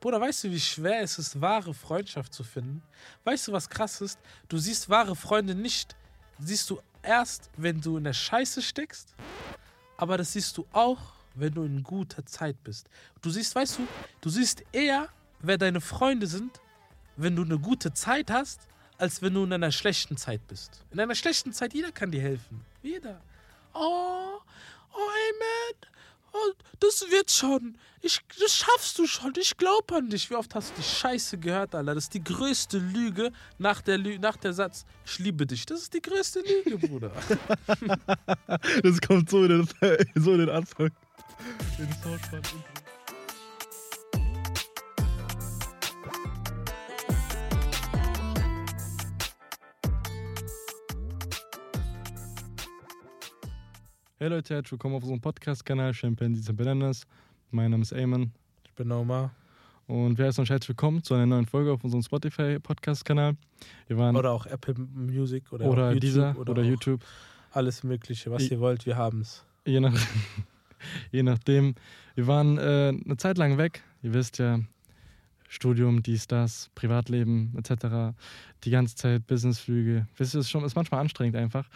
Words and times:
Bruder, 0.00 0.20
weißt 0.20 0.44
du, 0.44 0.50
wie 0.50 0.60
schwer 0.60 1.00
es 1.02 1.18
ist, 1.18 1.40
wahre 1.40 1.74
Freundschaft 1.74 2.32
zu 2.32 2.44
finden? 2.44 2.82
Weißt 3.24 3.48
du, 3.48 3.52
was 3.52 3.68
krass 3.68 4.00
ist? 4.00 4.18
Du 4.48 4.58
siehst 4.58 4.88
wahre 4.88 5.16
Freunde 5.16 5.54
nicht, 5.54 5.96
siehst 6.38 6.70
du 6.70 6.80
erst, 7.02 7.50
wenn 7.56 7.80
du 7.80 7.96
in 7.96 8.04
der 8.04 8.12
Scheiße 8.12 8.62
steckst, 8.62 9.14
aber 9.96 10.16
das 10.16 10.32
siehst 10.32 10.56
du 10.56 10.66
auch, 10.72 11.00
wenn 11.34 11.52
du 11.54 11.64
in 11.64 11.82
guter 11.82 12.24
Zeit 12.26 12.62
bist. 12.62 12.88
Du 13.22 13.30
siehst, 13.30 13.54
weißt 13.54 13.78
du, 13.78 13.88
du 14.20 14.28
siehst 14.28 14.64
eher, 14.72 15.08
wer 15.40 15.58
deine 15.58 15.80
Freunde 15.80 16.26
sind, 16.26 16.60
wenn 17.16 17.34
du 17.34 17.42
eine 17.42 17.58
gute 17.58 17.92
Zeit 17.92 18.30
hast, 18.30 18.68
als 18.98 19.22
wenn 19.22 19.34
du 19.34 19.44
in 19.44 19.52
einer 19.52 19.72
schlechten 19.72 20.16
Zeit 20.16 20.46
bist. 20.46 20.84
In 20.90 21.00
einer 21.00 21.14
schlechten 21.14 21.52
Zeit, 21.52 21.74
jeder 21.74 21.92
kann 21.92 22.10
dir 22.10 22.20
helfen. 22.20 22.64
Jeder. 22.82 23.20
Oh, 23.74 24.38
oh, 24.92 24.96
man. 24.96 25.97
Oh, 26.38 26.52
das 26.80 27.04
wird 27.10 27.30
schon. 27.30 27.76
Ich, 28.00 28.20
das 28.40 28.54
schaffst 28.54 28.98
du 28.98 29.06
schon. 29.06 29.32
Ich 29.38 29.56
glaube 29.56 29.96
an 29.96 30.08
dich. 30.08 30.30
Wie 30.30 30.34
oft 30.34 30.54
hast 30.54 30.70
du 30.70 30.80
die 30.80 30.86
Scheiße 30.86 31.38
gehört, 31.38 31.74
Alter? 31.74 31.94
Das 31.94 32.04
ist 32.04 32.14
die 32.14 32.22
größte 32.22 32.78
Lüge 32.78 33.32
nach 33.58 33.82
der, 33.82 33.98
Lü 33.98 34.18
nach 34.18 34.36
der 34.36 34.52
Satz, 34.52 34.84
ich 35.04 35.18
liebe 35.18 35.46
dich. 35.46 35.66
Das 35.66 35.82
ist 35.82 35.94
die 35.94 36.02
größte 36.02 36.40
Lüge, 36.40 36.78
Bruder. 36.78 37.10
das 38.82 39.00
kommt 39.00 39.30
so 39.30 39.44
in 39.44 39.48
den, 39.48 39.68
so 40.14 40.32
in 40.32 40.38
den 40.38 40.50
Anfang. 40.50 40.90
Den 41.78 41.92
Soundfall. 42.02 42.42
Hey 54.20 54.26
Leute, 54.30 54.54
herzlich 54.54 54.72
willkommen 54.72 54.96
auf 54.96 55.04
unserem 55.04 55.20
Podcast-Kanal 55.20 55.92
Chimpanzees 55.92 56.48
and 56.48 56.58
Bananas. 56.58 57.06
Mein 57.52 57.70
Name 57.70 57.82
ist 57.84 57.92
Eamon. 57.92 58.32
Ich 58.64 58.72
bin 58.72 58.90
Omar. 58.90 59.30
Und 59.86 60.18
wir 60.18 60.26
heißen 60.26 60.42
euch 60.42 60.50
herzlich 60.50 60.70
willkommen 60.70 61.04
zu 61.04 61.14
einer 61.14 61.24
neuen 61.24 61.46
Folge 61.46 61.70
auf 61.70 61.84
unserem 61.84 62.02
Spotify-Podcast-Kanal. 62.02 63.36
Oder 63.88 64.32
auch 64.32 64.46
Apple 64.46 64.74
Music 64.74 65.52
oder, 65.52 65.66
oder 65.66 65.88
YouTube 65.90 66.00
dieser 66.00 66.36
oder, 66.36 66.50
oder, 66.50 66.62
YouTube. 66.64 67.04
Alles 67.52 67.84
Mögliche, 67.84 68.28
was 68.32 68.42
Ich- 68.42 68.50
ihr 68.50 68.58
wollt, 68.58 68.86
wir 68.86 68.96
haben 68.96 69.20
es. 69.20 69.44
Je, 69.64 69.78
nach, 69.78 69.94
je 71.12 71.22
nachdem. 71.22 71.76
Wir 72.16 72.26
waren 72.26 72.58
äh, 72.58 72.88
eine 72.88 73.16
Zeit 73.18 73.38
lang 73.38 73.56
weg. 73.56 73.84
Ihr 74.02 74.14
wisst 74.14 74.38
ja, 74.38 74.58
Studium, 75.48 76.02
dies, 76.02 76.26
das, 76.26 76.72
Privatleben 76.74 77.54
etc. 77.56 78.16
Die 78.64 78.70
ganze 78.70 78.96
Zeit 78.96 79.28
Businessflüge. 79.28 80.08
Wisst 80.16 80.34
ihr, 80.34 80.40
es 80.40 80.46
ist, 80.46 80.50
schon, 80.50 80.64
ist 80.64 80.74
manchmal 80.74 81.02
anstrengend 81.02 81.36
einfach. 81.36 81.68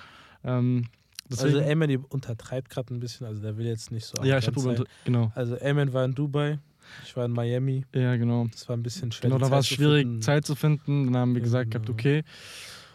Ähm, 0.42 0.88
deswegen, 1.32 1.58
Also 1.64 1.86
die 1.86 1.96
untertreibt 1.98 2.70
gerade 2.70 2.94
ein 2.94 3.00
bisschen, 3.00 3.26
also 3.26 3.40
der 3.42 3.56
will 3.56 3.66
jetzt 3.66 3.90
nicht 3.90 4.04
so 4.06 4.22
ja, 4.22 4.38
ich 4.38 4.46
habe 4.46 4.84
genau. 5.04 5.32
Also 5.34 5.56
Eamon 5.56 5.92
war 5.92 6.04
in 6.04 6.14
Dubai, 6.14 6.58
ich 7.04 7.16
war 7.16 7.24
in 7.24 7.32
Miami. 7.32 7.84
Ja, 7.94 8.16
genau. 8.16 8.46
Das 8.50 8.68
war 8.68 8.76
ein 8.76 8.82
bisschen 8.82 9.12
schwer. 9.12 9.30
Genau, 9.30 9.38
da 9.44 9.50
war 9.50 9.60
es 9.60 9.68
schwierig, 9.68 10.02
finden. 10.02 10.22
Zeit 10.22 10.46
zu 10.46 10.54
finden. 10.54 11.06
Dann 11.06 11.16
haben 11.16 11.34
wir 11.34 11.40
gesagt 11.42 11.70
gehabt, 11.70 11.86
Genau. 11.86 11.94
okay. 11.98 12.24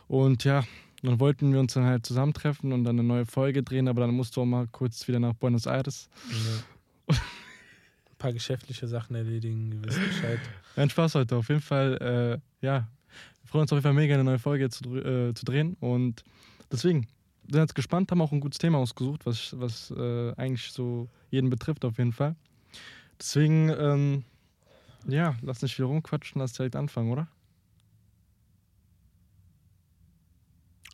Und 0.08 0.44
ja, 0.44 0.64
dann 1.04 1.20
wollten 1.20 1.52
wir 1.54 1.60
uns 1.60 1.74
dann 1.74 1.86
halt 1.86 2.06
zusammentreffen 2.06 2.72
und 2.74 2.84
dann 2.84 2.98
eine 3.00 3.08
neue 3.08 3.26
Folge 3.26 3.64
drehen, 3.64 3.88
aber 3.88 4.02
dann 4.02 4.12
musst 4.12 4.36
du 4.36 4.42
auch 4.42 4.46
mal 4.46 4.68
kurz 4.68 5.08
wieder 5.08 5.20
nach 5.20 5.34
Buenos 5.34 5.66
Aires. 5.66 6.10
Ja. 6.30 7.16
Ein 7.16 8.18
paar 8.18 8.34
geschäftliche 8.34 8.88
Sachen 8.88 9.16
erledigen, 9.16 9.72
ihr 9.72 9.84
wisst 9.84 10.00
Bescheid. 10.04 10.40
Ein 10.76 10.90
Spaß 10.90 11.16
heute. 11.16 11.36
Auf 11.36 11.50
jeden 11.50 11.62
Fall, 11.62 12.42
äh, 12.62 12.66
ja, 12.66 12.88
wir 13.42 13.48
freuen 13.50 13.62
uns 13.64 13.72
auf 13.72 13.78
jeden 13.78 13.84
Fall 13.84 13.94
mega, 13.94 14.16
eine 14.16 14.24
neue 14.24 14.40
Folge 14.40 14.70
zu, 14.70 14.96
äh, 14.98 15.34
zu 15.34 15.46
drehen. 15.46 15.76
Und 15.80 16.24
deswegen 16.72 17.08
sind 17.50 17.62
jetzt 17.62 17.76
gespannt, 17.76 18.12
haben 18.12 18.22
auch 18.22 18.32
ein 18.32 18.40
gutes 18.40 18.60
Thema 18.60 18.78
ausgesucht, 18.80 19.26
was, 19.26 19.58
was 19.60 19.92
äh, 19.92 20.34
eigentlich 20.36 20.72
so 20.72 21.10
jeden 21.32 21.50
betrifft, 21.50 21.86
auf 21.86 21.98
jeden 21.98 22.14
Fall. 22.14 22.36
Deswegen, 23.20 23.70
ähm, 23.70 24.24
ja, 25.08 25.36
lass 25.42 25.62
nicht 25.62 25.76
viel 25.76 25.86
rumquatschen, 25.86 26.40
lass 26.40 26.54
direkt 26.54 26.76
anfangen, 26.76 27.12
oder? 27.12 27.28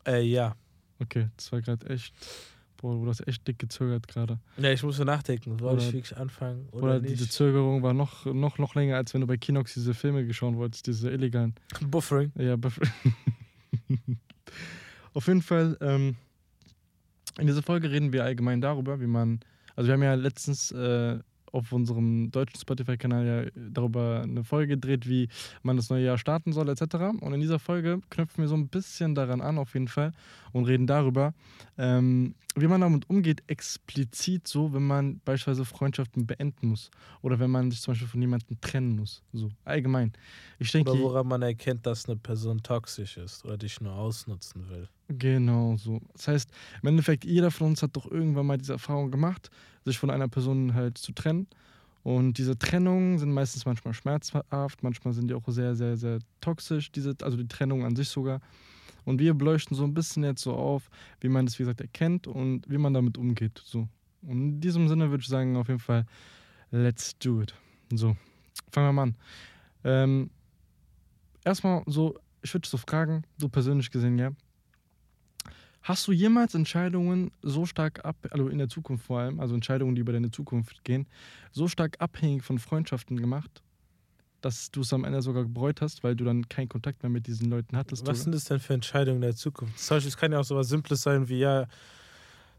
Äh, 0.06 0.22
ja. 0.22 0.54
Okay, 1.00 1.28
das 1.36 1.50
war 1.52 1.60
gerade 1.60 1.88
echt. 1.90 2.14
Boah, 2.76 2.94
du 3.02 3.08
hast 3.08 3.26
echt 3.26 3.46
dick 3.48 3.58
gezögert 3.58 4.06
gerade. 4.08 4.38
Ja, 4.58 4.70
ich 4.70 4.82
musste 4.82 5.04
nachdenken, 5.04 5.58
soll 5.58 5.78
ich 5.78 5.86
wirklich 5.92 6.16
anfangen 6.16 6.68
oder, 6.70 6.84
Oder 6.84 7.00
nicht? 7.00 7.12
diese 7.18 7.28
Zögerung 7.28 7.82
war 7.82 7.94
noch, 7.94 8.26
noch, 8.26 8.58
noch 8.58 8.74
länger, 8.74 8.96
als 8.96 9.14
wenn 9.14 9.22
du 9.22 9.26
bei 9.26 9.36
Kinox 9.38 9.72
diese 9.74 9.94
Filme 9.94 10.26
geschaut 10.26 10.54
wolltest, 10.56 10.86
diese 10.86 11.10
illegalen. 11.10 11.54
Buffering. 11.80 12.30
Ja, 12.36 12.54
bef- 12.54 12.86
auf 15.14 15.26
jeden 15.26 15.40
Fall, 15.42 15.78
ähm, 15.80 16.16
in 17.38 17.46
dieser 17.46 17.62
Folge 17.62 17.90
reden 17.90 18.12
wir 18.12 18.24
allgemein 18.24 18.60
darüber, 18.60 19.00
wie 19.00 19.06
man, 19.06 19.40
also 19.76 19.88
wir 19.88 19.94
haben 19.94 20.02
ja 20.02 20.14
letztens 20.14 20.70
äh, 20.72 21.18
auf 21.54 21.72
unserem 21.72 22.30
deutschen 22.32 22.58
Spotify-Kanal 22.58 23.26
ja 23.26 23.50
darüber 23.54 24.22
eine 24.24 24.42
Folge 24.42 24.74
gedreht, 24.74 25.08
wie 25.08 25.28
man 25.62 25.76
das 25.76 25.88
neue 25.88 26.04
Jahr 26.04 26.18
starten 26.18 26.52
soll, 26.52 26.68
etc. 26.68 26.96
Und 27.20 27.32
in 27.32 27.40
dieser 27.40 27.60
Folge 27.60 28.00
knüpfen 28.10 28.42
wir 28.42 28.48
so 28.48 28.56
ein 28.56 28.68
bisschen 28.68 29.14
daran 29.14 29.40
an, 29.40 29.58
auf 29.58 29.74
jeden 29.74 29.88
Fall, 29.88 30.12
und 30.52 30.64
reden 30.64 30.88
darüber, 30.88 31.32
ähm, 31.76 32.34
wie 32.56 32.68
man 32.68 32.80
damit 32.80 33.08
umgeht, 33.10 33.42
explizit 33.48 34.46
so, 34.46 34.72
wenn 34.72 34.86
man 34.86 35.20
beispielsweise 35.24 35.64
Freundschaften 35.64 36.26
beenden 36.26 36.68
muss. 36.68 36.90
Oder 37.22 37.38
wenn 37.40 37.50
man 37.50 37.70
sich 37.70 37.80
zum 37.80 37.92
Beispiel 37.92 38.08
von 38.08 38.20
jemandem 38.20 38.60
trennen 38.60 38.96
muss. 38.96 39.22
So, 39.32 39.50
allgemein. 39.64 40.12
Ich 40.58 40.70
denke, 40.70 40.90
Oder 40.92 41.00
woran 41.00 41.26
man 41.26 41.42
erkennt, 41.42 41.84
dass 41.86 42.08
eine 42.08 42.16
Person 42.16 42.62
toxisch 42.62 43.16
ist 43.16 43.44
oder 43.44 43.56
dich 43.56 43.80
nur 43.80 43.94
ausnutzen 43.94 44.68
will. 44.68 44.88
Genau 45.08 45.76
so. 45.76 46.00
Das 46.14 46.28
heißt, 46.28 46.50
im 46.82 46.88
Endeffekt, 46.88 47.24
jeder 47.24 47.50
von 47.50 47.68
uns 47.68 47.82
hat 47.82 47.94
doch 47.96 48.10
irgendwann 48.10 48.46
mal 48.46 48.56
diese 48.56 48.72
Erfahrung 48.72 49.10
gemacht, 49.10 49.50
sich 49.84 49.98
von 49.98 50.10
einer 50.10 50.28
Person 50.28 50.74
halt 50.74 50.96
zu 50.96 51.12
trennen. 51.12 51.46
Und 52.02 52.38
diese 52.38 52.58
Trennungen 52.58 53.18
sind 53.18 53.32
meistens 53.32 53.64
manchmal 53.64 53.94
schmerzhaft, 53.94 54.82
manchmal 54.82 55.14
sind 55.14 55.28
die 55.28 55.34
auch 55.34 55.42
sehr, 55.48 55.74
sehr, 55.74 55.96
sehr 55.96 56.18
toxisch, 56.40 56.92
diese, 56.92 57.14
also 57.22 57.36
die 57.36 57.48
Trennung 57.48 57.84
an 57.84 57.96
sich 57.96 58.08
sogar. 58.08 58.40
Und 59.04 59.18
wir 59.18 59.34
beleuchten 59.34 59.76
so 59.76 59.84
ein 59.84 59.94
bisschen 59.94 60.24
jetzt 60.24 60.42
so 60.42 60.54
auf, 60.54 60.90
wie 61.20 61.28
man 61.28 61.46
das, 61.46 61.58
wie 61.58 61.62
gesagt, 61.62 61.80
erkennt 61.80 62.26
und 62.26 62.68
wie 62.68 62.78
man 62.78 62.94
damit 62.94 63.18
umgeht. 63.18 63.62
So. 63.64 63.88
Und 64.22 64.30
in 64.30 64.60
diesem 64.60 64.88
Sinne 64.88 65.10
würde 65.10 65.22
ich 65.22 65.28
sagen, 65.28 65.56
auf 65.56 65.68
jeden 65.68 65.80
Fall, 65.80 66.06
let's 66.70 67.18
do 67.18 67.42
it. 67.42 67.54
So, 67.92 68.16
fangen 68.70 68.88
wir 68.88 68.92
mal 68.92 69.02
an. 69.02 69.16
Ähm, 69.84 70.30
erstmal 71.44 71.82
so, 71.86 72.18
ich 72.42 72.52
würde 72.54 72.68
so 72.68 72.78
fragen, 72.78 73.24
du 73.38 73.48
persönlich 73.48 73.90
gesehen, 73.90 74.18
ja, 74.18 74.32
Hast 75.84 76.08
du 76.08 76.12
jemals 76.12 76.54
Entscheidungen 76.54 77.30
so 77.42 77.66
stark 77.66 78.06
ab, 78.06 78.16
also 78.30 78.48
in 78.48 78.56
der 78.56 78.70
Zukunft 78.70 79.04
vor 79.04 79.20
allem, 79.20 79.38
also 79.38 79.54
Entscheidungen, 79.54 79.94
die 79.94 80.00
über 80.00 80.14
deine 80.14 80.30
Zukunft 80.30 80.82
gehen, 80.82 81.06
so 81.52 81.68
stark 81.68 82.00
abhängig 82.00 82.42
von 82.42 82.58
Freundschaften 82.58 83.20
gemacht, 83.20 83.62
dass 84.44 84.70
du 84.70 84.82
es 84.82 84.92
am 84.92 85.04
Ende 85.04 85.22
sogar 85.22 85.44
bereut 85.44 85.80
hast, 85.80 86.04
weil 86.04 86.16
du 86.16 86.24
dann 86.24 86.48
keinen 86.48 86.68
Kontakt 86.68 87.02
mehr 87.02 87.10
mit 87.10 87.26
diesen 87.26 87.50
Leuten 87.50 87.76
hattest? 87.76 88.02
Was 88.02 88.08
oder? 88.08 88.16
sind 88.16 88.34
das 88.34 88.44
denn 88.44 88.60
für 88.60 88.74
Entscheidungen 88.74 89.20
der 89.20 89.34
Zukunft? 89.34 89.78
Zum 89.78 89.96
Beispiel, 89.96 90.08
es 90.08 90.16
kann 90.16 90.32
ja 90.32 90.40
auch 90.40 90.44
so 90.44 90.56
was 90.56 90.68
Simples 90.68 91.02
sein 91.02 91.28
wie, 91.28 91.38
ja, 91.38 91.66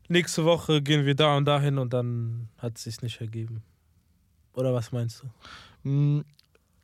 nächste 0.08 0.46
Woche 0.46 0.82
gehen 0.82 1.06
wir 1.06 1.16
da 1.16 1.38
und 1.38 1.46
dahin 1.46 1.78
und 1.78 1.94
dann 1.94 2.50
hat 2.58 2.78
es 2.78 2.84
sich 2.84 3.02
nicht 3.02 3.22
ergeben. 3.22 3.64
Oder 4.54 4.74
was 4.74 4.92
meinst 4.92 5.24
du? 5.24 5.90
Mm, 5.90 6.24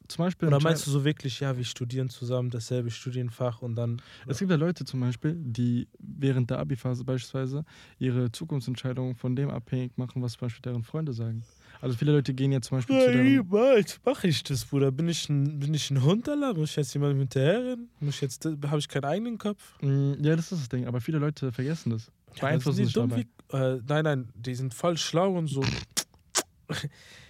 Zum 0.08 0.26
Beispiel. 0.26 0.48
Oder 0.50 0.60
meinst 0.62 0.86
du 0.86 0.92
so 0.92 1.06
wirklich, 1.06 1.40
ja, 1.40 1.56
wir 1.56 1.64
studieren 1.64 2.10
zusammen 2.10 2.50
dasselbe 2.50 2.92
Studienfach 2.92 3.62
und 3.62 3.76
dann. 3.76 4.02
Es 4.28 4.40
gibt 4.40 4.52
ja 4.52 4.58
Leute 4.58 4.84
zum 4.84 5.00
Beispiel, 5.00 5.36
die 5.38 5.88
während 6.00 6.50
der 6.50 6.60
Abi-Phase 6.60 7.04
beispielsweise 7.06 7.64
ihre 7.98 8.32
Zukunftsentscheidungen 8.32 9.16
von 9.16 9.36
dem 9.36 9.50
abhängig 9.50 9.98
machen, 9.98 10.22
was 10.22 10.34
zum 10.34 10.42
Beispiel 10.42 10.62
deren 10.64 10.84
Freunde 10.84 11.14
sagen. 11.14 11.44
Also 11.82 11.98
viele 11.98 12.12
Leute 12.12 12.34
gehen 12.34 12.52
jetzt 12.52 12.68
zum 12.68 12.78
Beispiel 12.78 13.00
zu 13.00 13.12
deren. 13.12 13.26
Niemals 13.26 14.00
mache 14.06 14.28
ich 14.28 14.44
das, 14.44 14.66
Bruder. 14.66 14.92
Bin 14.92 15.10
ich 15.10 15.28
ein, 15.30 15.60
bin 15.60 15.74
ich 15.74 15.90
ein 15.90 16.04
Hund, 16.04 16.30
Alter? 16.30 16.54
Muss 16.54 16.70
ich 16.72 16.76
jetzt 16.76 16.94
jemandem 16.94 17.20
hinterherrennen? 17.20 17.90
Muss 18.00 18.16
ich 18.16 18.22
jetzt, 18.22 18.46
habe 18.46 18.78
ich 18.78 18.88
keinen 18.88 19.06
eigenen 19.06 19.38
Kopf? 19.40 19.82
Mm, 19.82 20.14
Ja, 20.24 20.36
das 20.36 20.52
ist 20.52 20.62
das 20.62 20.70
Ding, 20.70 20.86
aber 20.86 21.02
viele 21.02 21.18
Leute 21.18 21.52
vergessen 21.52 21.90
das. 21.90 22.12
Ja, 22.36 22.42
Beeinflussen 22.42 22.86
sich 22.86 22.94
dabei. 22.94 23.26
wie, 23.52 23.56
äh, 23.58 23.82
nein, 23.88 24.04
nein, 24.04 24.30
die 24.36 24.54
sind 24.56 24.74
voll 24.74 24.96
schlau 24.98 25.36
und 25.38 25.48
so. 25.48 25.64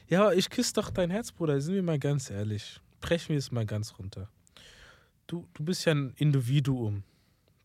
ja, 0.08 0.32
ich 0.32 0.50
küsse 0.50 0.74
doch 0.74 0.90
dein 0.90 1.10
Herz, 1.10 1.32
Bruder. 1.32 1.60
Sind 1.62 1.76
wir 1.76 1.84
mal 1.84 2.00
ganz 2.00 2.30
ehrlich. 2.30 2.80
Brechen 3.00 3.30
wir 3.30 3.38
es 3.38 3.52
mal 3.52 3.66
ganz 3.66 3.98
runter. 3.98 4.30
Du, 5.28 5.48
du 5.54 5.64
bist 5.64 5.86
ja 5.86 5.94
ein 5.94 6.14
Individuum. 6.18 7.04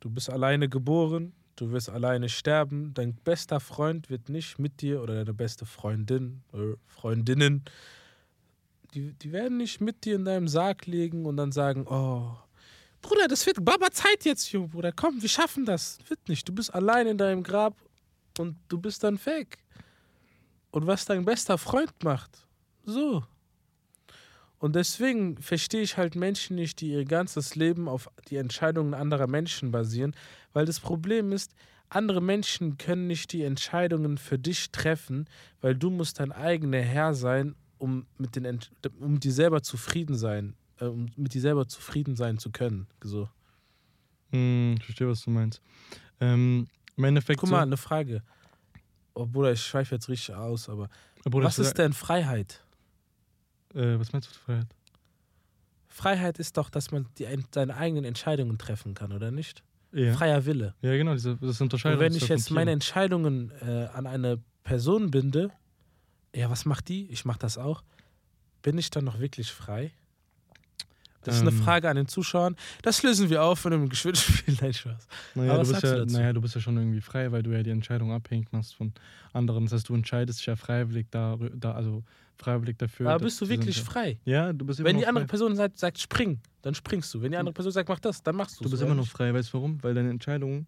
Du 0.01 0.09
bist 0.09 0.31
alleine 0.31 0.69
geboren. 0.69 1.33
Du 1.57 1.73
wirst 1.73 1.89
alleine 1.89 2.29
sterben. 2.29 2.93
Dein 2.93 3.15
bester 3.15 3.61
Freund 3.61 4.11
wird 4.11 4.29
nicht 4.29 4.59
mit 4.59 4.83
dir 4.83 5.03
oder 5.03 5.15
deine 5.15 5.33
beste 5.33 5.65
Freundin 5.65 6.43
oder 6.53 6.75
Freundinnen. 6.87 7.65
Die, 8.95 9.13
die 9.15 9.33
werden 9.33 9.57
nicht 9.57 9.81
mit 9.81 10.05
dir 10.05 10.17
in 10.17 10.25
deinem 10.25 10.49
Sarg 10.49 10.87
liegen 10.87 11.25
und 11.27 11.39
dann 11.39 11.53
sagen, 11.53 11.87
oh, 11.89 12.37
Bruder, 13.01 13.29
das 13.29 13.47
wird 13.47 13.65
Baba 13.65 13.91
Zeit 13.91 14.25
jetzt, 14.25 14.51
Junge, 14.53 14.69
Bruder. 14.69 14.93
Komm, 14.93 15.21
wir 15.21 15.29
schaffen 15.29 15.65
das. 15.65 15.99
Wird 16.09 16.29
nicht. 16.29 16.49
Du 16.49 16.53
bist 16.53 16.75
allein 16.75 17.07
in 17.07 17.19
deinem 17.19 17.43
Grab 17.43 17.75
und 18.39 18.57
du 18.69 18.79
bist 18.79 19.03
dann 19.03 19.19
weg. 19.25 19.59
Und 20.71 20.87
was 20.87 21.07
dein 21.07 21.25
bester 21.25 21.57
Freund 21.57 21.93
macht, 22.05 22.47
so. 22.85 23.25
Und 24.59 24.75
deswegen 24.75 25.37
verstehe 25.37 25.83
ich 25.83 25.97
halt 25.97 26.15
Menschen 26.15 26.57
nicht, 26.57 26.81
die 26.81 26.93
ihr 26.93 27.05
ganzes 27.05 27.55
Leben 27.57 27.89
auf 27.89 28.11
die 28.29 28.37
Entscheidungen 28.37 28.95
anderer 28.95 29.27
Menschen 29.27 29.71
basieren, 29.71 30.15
weil 30.53 30.65
das 30.65 30.81
Problem 30.81 31.33
ist, 31.33 31.55
andere 31.89 32.21
Menschen 32.21 32.79
können 32.79 33.07
nicht 33.07 33.33
die 33.33 33.43
Entscheidungen 33.43 34.19
für 34.19 34.39
dich 34.39 34.71
treffen, 34.71 35.29
weil 35.61 35.75
du 35.75 35.91
musst 35.91 36.21
dein 36.21 36.33
eigener 36.33 36.81
Herr 36.81 37.15
sein 37.15 37.55
um 37.79 38.07
mit 38.17 38.37
den 38.37 38.45
Ent 38.47 38.73
um 39.01 39.21
dir 39.21 39.33
selber 39.33 39.63
zufrieden 39.63 40.17
sein, 40.17 40.55
äh, 40.81 40.87
um 40.87 41.11
mit 41.17 41.35
dir 41.35 41.41
selber 41.41 41.69
zufrieden 41.69 42.17
sein 42.17 42.39
zu 42.39 42.51
können. 42.51 42.87
So. 43.03 43.29
Hm, 44.31 44.77
ich 44.79 44.85
verstehe, 44.85 45.09
was 45.09 45.23
du 45.23 45.31
meinst. 45.31 45.61
Ähm, 46.21 46.67
Im 46.97 47.05
Endeffekt. 47.05 47.39
Guck 47.39 47.51
so, 47.51 47.55
mal, 47.55 47.63
eine 47.63 47.77
Frage. 47.77 48.23
Oh, 49.15 49.27
Bruder, 49.27 49.53
ich 49.53 49.63
schweife 49.63 49.95
jetzt 49.95 50.09
richtig 50.09 50.35
aus, 50.35 50.69
aber 50.69 50.89
Bruder, 51.25 51.47
was 51.47 51.59
ist 51.59 51.79
denn 51.79 51.93
Freiheit? 51.93 52.63
Äh, 53.77 53.99
was 53.99 54.13
meinst 54.13 54.29
du 54.29 54.33
mit 54.33 54.39
Freiheit? 54.39 54.67
Freiheit 55.89 56.39
ist 56.39 56.57
doch, 56.57 56.69
dass 56.71 56.91
man 56.91 57.07
die, 57.19 57.27
ein- 57.27 57.45
seine 57.55 57.77
eigenen 57.77 58.05
Entscheidungen 58.05 58.59
treffen 58.59 58.95
kann, 58.95 59.13
oder 59.13 59.31
nicht? 59.31 59.63
Ja. 59.93 60.13
Freier 60.15 60.45
Wille. 60.45 60.75
Ja, 60.83 60.97
genau, 60.97 61.13
diese, 61.15 61.37
das 61.37 61.61
unterscheidet 61.61 61.99
Und 61.99 62.05
wenn 62.05 62.15
ich 62.15 62.29
jetzt 62.29 62.51
meine. 62.51 62.73
Entscheidungen 62.73 63.51
äh, 63.63 63.87
an 63.93 64.07
eine 64.07 64.39
Person 64.63 65.11
binde, 65.11 65.51
ja, 66.35 66.51
was 66.51 66.65
macht 66.67 66.89
die? 66.89 67.09
Ich 67.11 67.25
mache 67.25 67.39
das 67.39 67.57
auch. 67.57 67.83
Bin 68.63 68.77
ich 68.77 68.91
dann 68.91 69.05
noch 69.05 69.21
wirklich 69.21 69.53
frei? 69.53 69.93
Das 71.27 71.37
ist 71.37 71.41
eine 71.43 71.51
Ähm. 71.51 71.63
Frage 71.63 71.89
an 71.91 71.97
den 71.97 72.09
Zuschauern. 72.09 72.57
Das 72.83 73.03
lösen 73.03 73.29
wir 73.31 73.43
auf 73.43 73.65
in 73.65 73.73
einem 73.73 73.89
Geschwindigspiel. 73.89 74.57
Nein, 74.61 74.73
Spaß. 74.73 75.07
Naja, 75.35 75.63
du 75.63 75.71
ja, 75.73 75.81
du 76.05 76.13
naja, 76.13 76.33
du 76.33 76.41
bist 76.41 76.55
ja 76.55 76.61
schon 76.61 76.77
irgendwie 76.77 77.01
frei, 77.01 77.33
weil 77.33 77.43
du 77.43 77.51
ja 77.53 77.63
die 77.63 77.71
Entscheidung 77.71 78.13
abhängig 78.13 78.53
machst 78.53 78.75
von 78.75 78.93
anderen. 79.33 79.65
Das 79.65 79.73
heißt, 79.75 79.89
du 79.89 79.95
entscheidest 79.95 80.39
dich 80.41 80.47
ja 80.47 80.57
freiwillig 80.57 81.07
da, 81.11 81.37
da 81.55 81.73
also 81.73 82.03
freiwillig 82.37 82.77
dafür. 82.79 83.11
Aber 83.11 83.25
bist 83.25 83.41
du 83.41 83.49
wirklich 83.49 83.79
Entscheidung- 83.79 83.93
frei? 83.93 84.19
Ja, 84.25 84.53
du 84.53 84.65
bist 84.65 84.79
immer 84.81 84.89
Wenn 84.89 84.99
die 84.99 85.07
andere 85.07 85.25
frei. 85.25 85.31
Person 85.31 85.57
sagt, 85.57 85.79
sagt 85.79 85.99
spring, 85.99 86.39
dann 86.63 86.75
springst 86.75 87.13
du. 87.15 87.23
Wenn 87.23 87.33
die 87.33 87.39
andere 87.39 87.55
Person 87.55 87.73
sagt, 87.73 87.89
mach 87.89 87.99
das, 88.01 88.23
dann 88.23 88.37
machst 88.37 88.61
du 88.61 88.65
Du 88.65 88.71
bist 88.71 88.83
immer 88.83 88.95
noch 88.95 89.07
frei, 89.09 89.33
weißt 89.35 89.53
du 89.53 89.59
warum? 89.59 89.83
Weil 89.83 89.95
deine 89.95 90.11
Entscheidungen, 90.11 90.67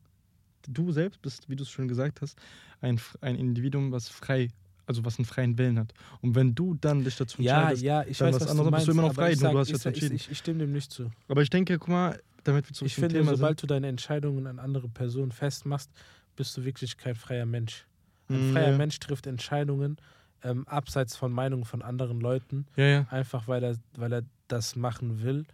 du 0.67 0.91
selbst 0.93 1.23
bist, 1.23 1.49
wie 1.49 1.57
du 1.57 1.63
es 1.63 1.71
schon 1.71 1.87
gesagt 1.89 2.21
hast, 2.23 2.37
ein, 2.81 3.01
ein 3.21 3.37
Individuum, 3.37 3.93
was 3.93 4.09
frei, 4.09 4.49
also 4.89 5.05
was 5.05 5.19
einen 5.19 5.27
freien 5.27 5.57
Willen 5.59 5.79
hat. 5.79 5.93
Und 6.23 6.35
wenn 6.35 6.55
du 6.55 6.75
dann 6.75 7.05
dich 7.05 7.17
dazu 7.17 7.41
Ja, 7.43 7.59
entscheidest, 7.61 7.83
ja, 7.83 8.03
ich 8.05 8.19
dann 8.19 8.29
weiß, 8.29 8.35
was 8.37 8.43
was 8.43 8.51
anderes, 8.51 8.71
bist 8.73 8.87
du 8.89 8.93
immer 8.93 9.03
noch 9.03 9.15
frei, 9.15 9.33
ich 9.33 9.41
nur 9.41 9.51
du 9.51 9.55
sag, 9.57 9.61
hast 9.61 9.69
jetzt 9.71 9.83
sag- 9.83 9.93
entschieden. 9.95 10.17
Ich, 10.17 10.31
ich 10.31 10.39
stimme 10.39 10.61
dem 10.61 10.73
nicht 10.73 10.91
zu. 10.91 11.11
aber 11.29 11.43
ich 11.43 11.51
denke, 11.51 11.79
guck 11.79 11.89
mal, 11.89 12.21
damit 12.45 12.69
wir 12.69 12.75
zurück 12.75 12.87
Ich 12.87 12.95
zum 12.95 13.03
finde, 13.03 13.17
Thema 13.19 13.31
sobald 13.37 13.63
du 13.63 13.67
deine 13.67 13.87
Entscheidungen 13.89 14.47
an 14.47 14.59
andere 14.59 14.89
Personen 14.89 15.31
festmachst, 15.33 15.91
bist 16.37 16.57
du 16.57 16.65
wirklich 16.65 16.97
kein 16.97 17.15
freier 17.15 17.47
Mensch. 17.47 17.87
Ein 18.29 18.37
sind. 18.37 18.53
freier 18.53 18.71
ja, 18.73 18.77
Mensch 18.77 18.99
trifft 19.01 19.27
Entscheidungen 19.27 19.97
ähm, 20.43 20.67
abseits 20.69 21.17
von 21.17 21.33
Meinungen 21.33 21.65
von 21.65 21.83
anderen 21.83 22.21
Leuten, 22.21 22.67
Ja, 22.77 22.85
ja. 22.87 23.07
einfach 23.11 23.49
weil 23.49 23.63
er, 23.65 23.77
weil 23.97 24.13
er 24.13 24.23
das 24.49 24.77
machen 24.77 25.23
will 25.23 25.45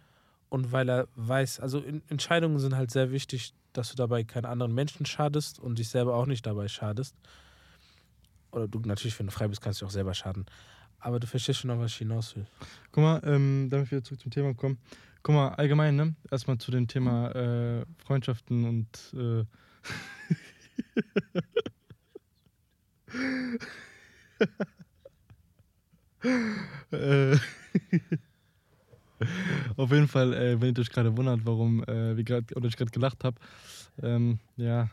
und 0.49 0.71
weil 0.71 0.89
er 0.89 1.07
weiß, 1.15 1.59
also 1.59 1.79
in, 1.79 2.01
Entscheidungen 2.07 2.59
sind 2.59 2.75
halt 2.75 2.91
sehr 2.91 3.11
wichtig, 3.11 3.53
dass 3.73 3.89
du 3.89 3.95
dabei 3.95 4.23
keinen 4.23 4.45
anderen 4.45 4.73
Menschen 4.73 5.05
schadest 5.05 5.59
und 5.59 5.79
dich 5.79 5.89
selber 5.89 6.15
auch 6.15 6.27
nicht 6.27 6.45
dabei 6.45 6.67
schadest. 6.69 7.15
Oder 8.55 8.67
du 8.67 8.79
natürlich, 8.79 9.19
wenn 9.19 9.27
du 9.27 9.31
frei 9.31 9.47
bist, 9.47 9.61
kannst 9.61 9.81
du 9.81 9.85
auch 9.85 9.91
selber 9.91 10.13
schaden. 10.13 10.45
Aber 10.99 11.19
du 11.19 11.27
verstehst 11.27 11.59
schon 11.59 11.67
noch, 11.67 11.79
was 11.79 11.91
ich 11.91 11.97
hinaus 11.97 12.35
will. 12.35 12.47
Guck 12.91 13.03
mal, 13.03 13.21
ähm, 13.25 13.67
damit 13.69 13.91
wir 13.91 14.01
zurück 14.03 14.21
zum 14.21 14.31
Thema 14.31 14.53
kommen. 14.53 14.77
Guck 15.21 15.35
mal, 15.35 15.49
allgemein, 15.49 15.95
ne? 15.95 16.15
Erstmal 16.31 16.57
zu 16.57 16.71
dem 16.71 16.87
Thema 16.87 17.31
äh, 17.35 17.85
Freundschaften 17.97 18.63
und 18.65 18.87
äh, 19.13 19.43
äh, 26.95 27.37
Auf 29.77 29.91
jeden 29.91 30.07
Fall, 30.07 30.33
äh, 30.33 30.61
wenn 30.61 30.73
ihr 30.73 30.79
euch 30.79 30.89
gerade 30.89 31.15
wundert, 31.15 31.41
warum 31.45 31.83
äh, 31.83 32.15
wir 32.15 32.23
grad, 32.23 32.55
oder 32.55 32.67
ich 32.67 32.77
gerade 32.77 32.91
gelacht 32.91 33.23
habe, 33.23 33.37
ähm, 34.01 34.39
ja, 34.57 34.89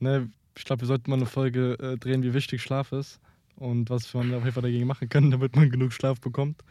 ne, 0.00 0.30
ich 0.56 0.64
glaube, 0.64 0.82
wir 0.82 0.86
sollten 0.86 1.10
mal 1.10 1.16
eine 1.16 1.26
Folge 1.26 1.74
äh, 1.80 1.96
drehen, 1.96 2.22
wie 2.22 2.34
wichtig 2.34 2.62
Schlaf 2.62 2.92
ist 2.92 3.20
und 3.56 3.90
was 3.90 4.12
man 4.14 4.32
auf 4.34 4.42
jeden 4.42 4.52
Fall 4.52 4.62
dagegen 4.62 4.86
machen 4.86 5.08
kann, 5.08 5.30
damit 5.30 5.56
man 5.56 5.70
genug 5.70 5.92
Schlaf 5.92 6.20
bekommt. 6.20 6.62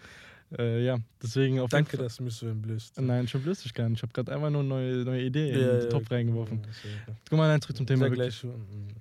Äh, 0.58 0.86
ja, 0.86 1.00
deswegen 1.22 1.60
auf 1.60 1.72
Danke, 1.72 1.92
jeden 1.92 1.98
Fall. 1.98 2.06
dass 2.06 2.18
du 2.18 2.24
mich 2.24 2.36
so 2.36 2.48
entblößt. 2.48 3.02
Nein, 3.02 3.28
schon 3.28 3.42
blöd 3.42 3.58
ich 3.64 3.74
gar 3.74 3.90
nicht. 3.90 4.00
Ich 4.00 4.04
habe 4.04 4.14
gerade 4.14 4.32
einfach 4.34 4.50
nur 4.50 4.62
eine 4.62 4.70
neue, 4.70 4.98
neue 4.98 5.24
Idee 5.24 5.52
in 5.52 5.80
den 5.80 5.90
Topf 5.90 6.12
reingeworfen. 6.12 6.62
Ja, 6.64 7.14
Guck 7.30 7.38
mal, 7.38 7.48
nein, 7.48 7.62
zurück 7.62 7.78
zum 7.78 7.88
Thema. 7.88 8.10
Gleich 8.10 8.36
schon. 8.38 8.54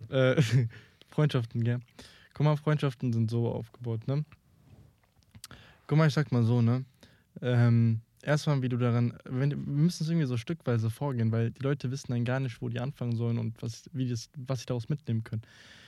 Äh, 0.09 0.41
Freundschaften, 1.09 1.63
gell? 1.63 1.81
Guck 2.33 2.45
mal, 2.45 2.57
Freundschaften 2.57 3.13
sind 3.13 3.31
so 3.31 3.49
aufgebaut, 3.49 4.07
ne? 4.09 4.25
Guck 5.87 5.99
mal, 5.99 6.09
ich 6.09 6.15
sag 6.15 6.33
mal 6.33 6.43
so, 6.43 6.63
ne? 6.63 6.85
Ähm, 7.43 8.01
erstmal, 8.23 8.63
wie 8.63 8.69
du 8.69 8.77
daran, 8.77 9.19
wenn, 9.25 9.51
wir 9.51 9.57
müssen 9.57 10.05
es 10.05 10.09
irgendwie 10.09 10.27
so 10.27 10.37
stückweise 10.37 10.91
vorgehen, 10.91 11.33
weil 11.33 11.51
die 11.51 11.63
Leute 11.63 11.91
wissen 11.91 12.13
dann 12.13 12.25
gar 12.25 12.41
nicht, 12.41 12.63
wo 12.63 12.69
die 12.69 12.81
anfangen 12.81 13.17
sollen 13.17 13.39
und 13.39 13.61
was, 13.63 13.85
wie 13.93 14.09
das, 14.09 14.31
was 14.37 14.61
sie 14.61 14.67
daraus 14.67 14.89
mitnehmen 14.89 15.25
können. 15.25 15.43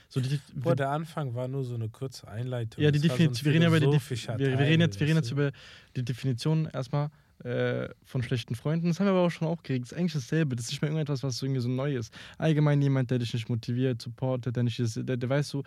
So 0.08 0.20
die, 0.20 0.38
Boah, 0.54 0.76
der 0.76 0.90
Anfang 0.90 1.34
war 1.34 1.48
nur 1.48 1.64
so 1.64 1.74
eine 1.74 1.88
kurze 1.88 2.28
Einleitung. 2.28 2.82
ja, 2.82 2.90
die 2.90 3.02
war 3.02 3.16
so 3.16 3.16
Definition, 3.16 3.44
wir 3.46 3.52
reden 3.52 3.66
über 3.66 3.80
die 3.80 3.86
wir, 3.86 4.58
wir 4.58 4.58
reden 4.58 4.82
jetzt, 4.82 5.00
wir 5.00 5.06
reden 5.06 5.16
jetzt 5.16 5.30
über 5.30 5.50
die 5.96 6.04
Definition 6.04 6.68
erstmal 6.72 7.10
äh, 7.42 7.88
von 8.04 8.22
schlechten 8.22 8.54
Freunden. 8.54 8.88
Das 8.88 9.00
haben 9.00 9.06
wir 9.06 9.12
aber 9.12 9.22
auch 9.22 9.30
schon 9.30 9.48
aufgeregt. 9.48 9.84
Das 9.84 9.92
ist 9.92 9.98
eigentlich 9.98 10.12
dasselbe. 10.12 10.56
Das 10.56 10.66
ist 10.66 10.72
nicht 10.72 10.82
mehr 10.82 10.90
irgendetwas, 10.90 11.22
was 11.22 11.42
irgendwie 11.42 11.60
so 11.60 11.68
neu 11.68 11.96
ist. 11.96 12.12
Allgemein 12.38 12.80
jemand, 12.80 13.10
der 13.10 13.18
dich 13.18 13.34
nicht 13.34 13.48
motiviert, 13.48 14.00
supportet, 14.00 14.56
der 14.56 14.62
nicht, 14.62 14.78
der, 14.78 15.16
der 15.16 15.28
weißt 15.28 15.52
du, 15.54 15.62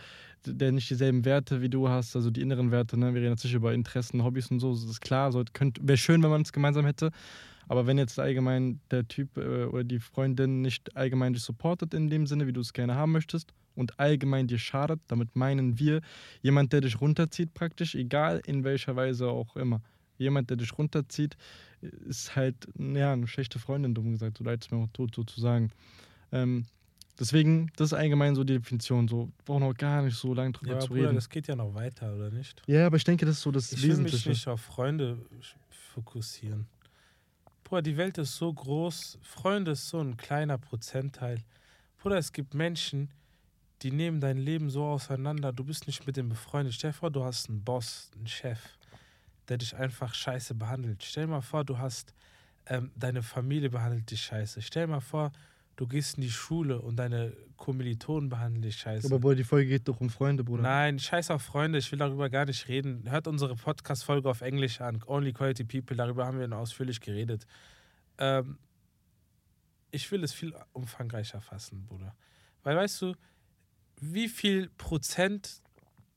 der 0.46 0.72
nicht 0.72 0.90
dieselben 0.90 1.26
Werte 1.26 1.62
wie 1.62 1.70
du 1.70 1.90
hast, 1.90 2.16
also 2.16 2.32
die 2.32 2.42
inneren 2.42 2.72
Werte. 2.72 2.98
Ne? 2.98 3.14
Wir 3.14 3.22
reden 3.22 3.34
jetzt 3.34 3.44
nicht 3.44 3.54
über 3.54 3.74
Interessen, 3.74 4.24
Hobbys 4.24 4.50
und 4.50 4.60
so. 4.60 4.74
Das 4.74 4.84
ist 4.84 5.02
klar. 5.02 5.32
So, 5.32 5.44
Wäre 5.82 5.98
schön, 5.98 6.24
wenn 6.24 6.30
man 6.30 6.42
es 6.42 6.54
gemeinsam 6.54 6.86
hätte. 6.86 7.12
Aber 7.68 7.86
wenn 7.86 7.98
jetzt 7.98 8.18
allgemein 8.18 8.80
der 8.92 9.08
Typ 9.08 9.38
äh, 9.38 9.66
oder 9.66 9.84
die 9.84 10.00
Freundin 10.00 10.62
nicht 10.62 10.96
allgemein 10.96 11.34
dich 11.34 11.44
supportet 11.44 11.94
in 11.94 12.10
dem 12.10 12.26
Sinne, 12.26 12.48
wie 12.48 12.54
du 12.54 12.62
es 12.62 12.74
gerne 12.74 12.96
haben 12.96 13.12
möchtest 13.12 13.54
und 13.76 14.00
allgemein 14.00 14.48
dir 14.48 14.58
schadet, 14.58 15.02
damit 15.08 15.36
meinen 15.36 15.78
wir 15.78 16.02
jemand, 16.42 16.74
der 16.74 16.82
dich 16.82 17.02
runterzieht 17.02 17.54
praktisch, 17.54 17.96
egal 17.96 18.42
in 18.46 18.64
welcher 18.64 18.96
Weise 18.96 19.28
auch 19.28 19.56
immer. 19.56 19.82
Jemand, 20.18 20.50
der 20.50 20.58
dich 20.58 20.78
runterzieht, 20.78 21.38
ist 21.82 22.36
halt 22.36 22.56
ja, 22.78 23.14
eine 23.14 23.28
schlechte 23.28 23.60
Freundin, 23.60 23.94
dumm 23.94 24.12
gesagt, 24.12 24.38
so 24.38 24.44
leid 24.44 24.64
es 24.66 24.72
mir 24.72 24.78
auch 24.78 24.88
tot 24.94 25.14
sozusagen. 25.16 25.72
Ähm, 26.32 26.66
deswegen, 27.20 27.72
das 27.76 27.90
ist 27.92 27.94
allgemein 27.94 28.36
so 28.36 28.44
die 28.44 28.54
Definition. 28.58 29.08
So, 29.08 29.32
brauchen 29.46 29.64
auch 29.64 29.76
gar 29.76 30.02
nicht 30.02 30.16
so 30.18 30.34
lange 30.34 30.52
drüber 30.54 30.72
Ja, 30.72 30.76
aber 30.78 30.82
zu 30.86 30.90
Bruder, 30.90 31.04
reden. 31.04 31.16
das 31.16 31.30
geht 31.30 31.48
ja 31.48 31.56
noch 31.56 31.74
weiter, 31.76 32.16
oder 32.16 32.32
nicht? 32.32 32.62
Ja, 32.68 32.88
aber 32.88 32.98
ich 32.98 33.04
denke, 33.04 33.26
das 33.26 33.38
ist 33.38 33.42
so 33.44 33.52
das 33.52 33.72
Ich 33.72 33.82
will 33.84 33.90
mich 33.90 33.98
Wesentliche. 34.14 34.30
nicht 34.30 34.48
auf 34.48 34.62
Freunde 34.62 35.18
fokussieren. 35.94 36.66
Bruder, 37.64 37.82
die 37.82 37.98
Welt 37.98 38.18
ist 38.18 38.36
so 38.36 38.52
groß, 38.54 39.20
Freunde 39.22 39.72
ist 39.72 39.90
so 39.90 40.00
ein 40.00 40.16
kleiner 40.18 40.58
Prozentteil. 40.58 41.44
Bruder, 42.02 42.18
es 42.18 42.32
gibt 42.32 42.54
Menschen, 42.54 43.10
die 43.82 43.92
nehmen 43.92 44.22
dein 44.22 44.38
Leben 44.38 44.70
so 44.70 44.86
auseinander, 44.86 45.52
du 45.54 45.64
bist 45.64 45.86
nicht 45.86 46.08
mit 46.08 46.18
dem 46.18 46.30
befreundet. 46.30 46.74
Stell 46.74 46.92
dir 46.92 46.98
vor, 46.98 47.12
du 47.12 47.24
hast 47.24 47.50
einen 47.50 47.64
Boss, 47.64 48.10
einen 48.16 48.28
Chef, 48.28 48.60
der 49.50 49.58
dich 49.58 49.76
einfach 49.76 50.14
scheiße 50.14 50.56
behandelt. 50.56 51.04
Stell 51.04 51.28
mal 51.28 51.42
vor, 51.42 51.64
du 51.64 51.78
hast 51.78 52.14
ähm, 52.66 52.92
deine 52.96 53.24
Familie 53.24 53.70
behandelt 53.70 54.10
dich 54.12 54.22
scheiße. 54.22 54.62
Stell 54.62 54.88
mal 54.88 55.00
vor, 55.00 55.32
du 55.76 55.88
gehst 55.88 56.18
in 56.18 56.22
die 56.22 56.32
Schule 56.32 56.82
und 56.82 56.98
deine 56.98 57.34
Kommilitonen 57.56 58.30
behandeln 58.30 58.62
dich 58.62 58.78
scheiße. 58.78 59.08
aber 59.08 59.20
Bruder, 59.20 59.36
die 59.36 59.44
Folge 59.44 59.70
geht 59.70 59.88
doch 59.88 60.02
um 60.02 60.10
Freunde, 60.10 60.44
Bruder. 60.44 60.64
Nein, 60.64 61.00
scheiß 61.00 61.32
auf 61.32 61.42
Freunde, 61.42 61.80
ich 61.80 61.92
will 61.92 62.00
darüber 62.00 62.30
gar 62.30 62.46
nicht 62.46 62.68
reden. 62.68 63.10
Hört 63.10 63.28
unsere 63.28 63.56
Podcast-Folge 63.56 64.30
auf 64.30 64.42
Englisch 64.42 64.82
an, 64.82 65.02
Only 65.06 65.34
Quality 65.34 65.64
People, 65.64 65.96
darüber 65.96 66.26
haben 66.26 66.40
wir 66.40 66.58
ausführlich 66.58 67.00
geredet. 67.00 67.46
Ähm, 68.18 68.58
ich 69.92 70.12
will 70.12 70.24
es 70.24 70.34
viel 70.34 70.54
umfangreicher 70.74 71.42
fassen, 71.42 71.86
Bruder. 71.86 72.16
Weil 72.64 72.76
weißt 72.76 73.02
du, 73.02 73.16
wie 74.02 74.28
viel 74.28 74.70
Prozent 74.78 75.62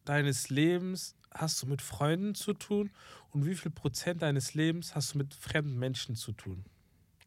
deines 0.05 0.51
Lebens 0.51 1.15
hast 1.33 1.63
du 1.63 1.67
mit 1.67 1.83
Freunden 1.83 2.35
zu 2.35 2.53
tun 2.53 2.91
und 3.31 3.47
wie 3.47 3.55
viel 3.55 3.71
Prozent 3.71 4.23
deines 4.23 4.55
Lebens 4.55 4.95
hast 4.95 5.15
du 5.15 5.19
mit 5.19 5.35
fremden 5.35 5.79
Menschen 5.79 6.17
zu 6.17 6.33
tun? 6.33 6.65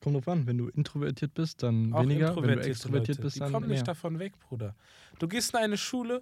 Kommt 0.01 0.15
drauf 0.17 0.27
an, 0.27 0.45
wenn 0.47 0.57
du 0.57 0.67
introvertiert 0.67 1.33
bist, 1.33 1.63
dann 1.63 1.93
Auch 1.93 2.03
weniger. 2.03 2.35
Wenn 2.35 2.59
du 2.59 2.65
extrovertiert 2.65 3.17
Leute, 3.17 3.21
bist, 3.21 3.35
die 3.37 3.39
dann 3.39 3.53
kommen 3.53 3.67
mehr. 3.67 3.75
nicht 3.75 3.87
davon 3.87 4.19
weg, 4.19 4.37
Bruder. 4.39 4.75
Du 5.19 5.27
gehst 5.27 5.53
in 5.53 5.59
eine 5.59 5.77
Schule, 5.77 6.21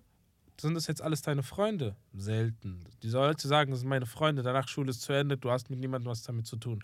sind 0.59 0.75
das 0.75 0.85
jetzt 0.85 1.01
alles 1.01 1.23
deine 1.23 1.41
Freunde? 1.41 1.95
Selten. 2.13 2.83
Die 3.01 3.09
Leute 3.09 3.47
sagen, 3.47 3.71
das 3.71 3.79
sind 3.79 3.89
meine 3.89 4.05
Freunde, 4.05 4.43
danach 4.43 4.67
Schule 4.67 4.91
ist 4.91 5.01
zu 5.01 5.13
Ende, 5.13 5.35
du 5.35 5.49
hast 5.49 5.71
mit 5.71 5.79
niemandem 5.79 6.11
was 6.11 6.21
damit 6.21 6.45
zu 6.45 6.57
tun. 6.57 6.83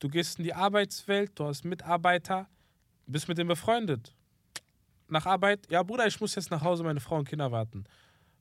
Du 0.00 0.08
gehst 0.08 0.38
in 0.38 0.44
die 0.44 0.52
Arbeitswelt, 0.52 1.30
du 1.36 1.44
hast 1.44 1.64
Mitarbeiter, 1.64 2.48
bist 3.06 3.28
mit 3.28 3.38
denen 3.38 3.48
befreundet. 3.48 4.12
Nach 5.08 5.26
Arbeit, 5.26 5.70
ja 5.70 5.84
Bruder, 5.84 6.08
ich 6.08 6.20
muss 6.20 6.34
jetzt 6.34 6.50
nach 6.50 6.62
Hause, 6.62 6.82
meine 6.82 6.98
Frau 6.98 7.18
und 7.18 7.28
Kinder 7.28 7.52
warten. 7.52 7.84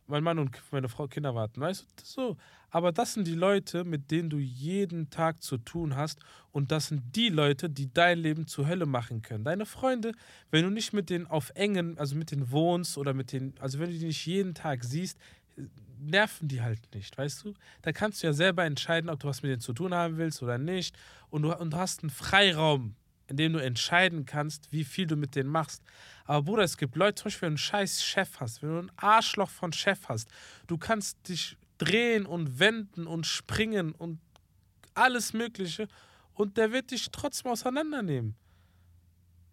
Mein 0.08 0.24
Mann 0.24 0.38
und 0.38 0.52
meine 0.72 0.88
Frau 0.88 1.08
Kinder 1.08 1.34
warten, 1.34 1.60
weißt 1.62 1.82
du, 1.82 1.88
so. 2.04 2.38
Aber 2.70 2.92
das 2.92 3.14
sind 3.14 3.26
die 3.26 3.36
Leute, 3.36 3.84
mit 3.84 4.12
denen 4.12 4.30
du 4.30 4.38
jeden 4.38 5.10
Tag 5.10 5.42
zu 5.42 5.58
tun 5.58 5.96
hast 5.96 6.20
und 6.52 6.72
das 6.72 6.88
sind 6.90 7.16
die 7.16 7.30
Leute, 7.30 7.70
die 7.70 7.92
dein 7.92 8.20
Leben 8.20 8.48
zur 8.48 8.68
Hölle 8.68 8.86
machen 8.86 9.22
können. 9.22 9.44
Deine 9.44 9.66
Freunde, 9.66 10.12
wenn 10.52 10.64
du 10.64 10.70
nicht 10.70 10.94
mit 10.94 11.10
denen 11.10 11.26
auf 11.26 11.52
engen, 11.56 11.98
also 11.98 12.16
mit 12.16 12.32
denen 12.32 12.52
wohnst 12.52 12.98
oder 12.98 13.14
mit 13.14 13.32
denen, 13.32 13.56
also 13.60 13.80
wenn 13.80 13.90
du 13.90 13.98
die 13.98 14.06
nicht 14.06 14.26
jeden 14.26 14.54
Tag 14.54 14.84
siehst, 14.84 15.18
nerven 16.00 16.48
die 16.48 16.62
halt 16.62 16.94
nicht, 16.94 17.18
weißt 17.18 17.46
du? 17.46 17.54
Da 17.82 17.92
kannst 17.92 18.22
du 18.22 18.28
ja 18.28 18.34
selber 18.34 18.64
entscheiden, 18.66 19.10
ob 19.10 19.20
du 19.20 19.28
was 19.28 19.42
mit 19.42 19.52
denen 19.52 19.62
zu 19.62 19.74
tun 19.74 19.94
haben 19.94 20.18
willst 20.18 20.44
oder 20.44 20.58
nicht. 20.58 20.96
Und 21.30 21.44
du, 21.44 21.54
und 21.54 21.72
du 21.72 21.78
hast 21.78 22.04
einen 22.04 22.10
Freiraum, 22.10 22.96
in 23.27 23.38
dem 23.38 23.53
du 23.53 23.60
entscheiden 23.60 24.25
kannst, 24.25 24.72
wie 24.72 24.84
viel 24.84 25.08
du 25.08 25.15
mit 25.15 25.36
denen 25.36 25.50
machst. 25.50 25.82
Aber 26.25 26.44
Bruder, 26.44 26.63
es 26.63 26.77
gibt 26.77 26.96
Leute, 26.96 27.15
zum 27.15 27.25
Beispiel, 27.25 27.41
wenn 27.44 27.50
du 27.50 27.53
einen 27.53 27.58
scheiß 27.58 28.03
Chef 28.03 28.39
hast, 28.39 28.62
wenn 28.62 28.70
du 28.70 28.79
ein 28.79 28.91
Arschloch 28.98 29.50
von 29.50 29.74
Chef 29.74 30.00
hast, 30.10 30.29
du 30.67 30.77
kannst 30.77 31.27
dich 31.27 31.58
drehen 31.77 32.25
und 32.25 32.60
wenden 32.60 33.08
und 33.08 33.25
springen 33.25 33.91
und 33.94 34.20
alles 34.94 35.34
Mögliche. 35.34 35.88
Und 36.34 36.58
der 36.58 36.72
wird 36.72 36.91
dich 36.91 37.10
trotzdem 37.12 37.51
auseinandernehmen. 37.51 38.36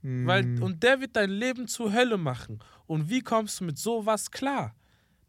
Weil, 0.04 0.42
Mm. 0.44 0.62
und 0.62 0.82
der 0.82 1.00
wird 1.00 1.14
dein 1.14 1.30
Leben 1.30 1.68
zur 1.68 1.92
Hölle 1.92 2.18
machen. 2.18 2.58
Und 2.86 3.08
wie 3.08 3.20
kommst 3.20 3.60
du 3.60 3.64
mit 3.64 3.78
sowas 3.78 4.30
klar? 4.32 4.74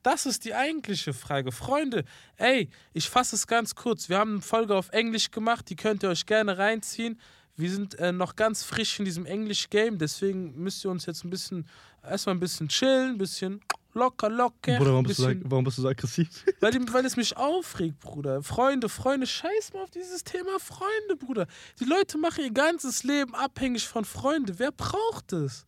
Das 0.01 0.25
ist 0.25 0.45
die 0.45 0.55
eigentliche 0.55 1.13
Frage. 1.13 1.51
Freunde, 1.51 2.03
ey, 2.37 2.69
ich 2.91 3.07
fasse 3.07 3.35
es 3.35 3.45
ganz 3.47 3.75
kurz. 3.75 4.09
Wir 4.09 4.17
haben 4.17 4.31
eine 4.33 4.41
Folge 4.41 4.75
auf 4.75 4.89
Englisch 4.89 5.29
gemacht, 5.31 5.69
die 5.69 5.75
könnt 5.75 6.03
ihr 6.03 6.09
euch 6.09 6.25
gerne 6.25 6.57
reinziehen. 6.57 7.19
Wir 7.55 7.69
sind 7.69 7.95
äh, 7.99 8.11
noch 8.11 8.35
ganz 8.35 8.63
frisch 8.63 8.99
in 8.99 9.05
diesem 9.05 9.25
Englisch-Game, 9.25 9.97
deswegen 9.97 10.55
müsst 10.61 10.83
ihr 10.83 10.91
uns 10.91 11.05
jetzt 11.05 11.23
ein 11.23 11.29
bisschen, 11.29 11.67
erstmal 12.03 12.35
ein 12.35 12.39
bisschen 12.39 12.67
chillen, 12.67 13.11
ein 13.11 13.17
bisschen 13.17 13.61
locker, 13.93 14.29
locker. 14.29 14.77
Bruder, 14.77 14.91
warum 14.91 15.05
ein 15.05 15.07
bist, 15.07 15.19
du 15.19 15.23
so, 15.23 15.29
bisschen, 15.29 15.51
warum 15.51 15.63
bist 15.63 15.77
du 15.77 15.83
so 15.83 15.87
aggressiv? 15.87 16.29
weil, 16.59 16.73
weil 16.91 17.05
es 17.05 17.15
mich 17.15 17.37
aufregt, 17.37 17.99
Bruder. 17.99 18.41
Freunde, 18.41 18.89
Freunde, 18.89 19.27
scheiß 19.27 19.73
mal 19.73 19.83
auf 19.83 19.91
dieses 19.91 20.23
Thema 20.23 20.59
Freunde, 20.59 21.15
Bruder. 21.15 21.47
Die 21.79 21.85
Leute 21.85 22.17
machen 22.17 22.43
ihr 22.43 22.51
ganzes 22.51 23.03
Leben 23.03 23.35
abhängig 23.35 23.87
von 23.87 24.03
Freunden. 24.03 24.57
Wer 24.57 24.71
braucht 24.71 25.33
es? 25.33 25.65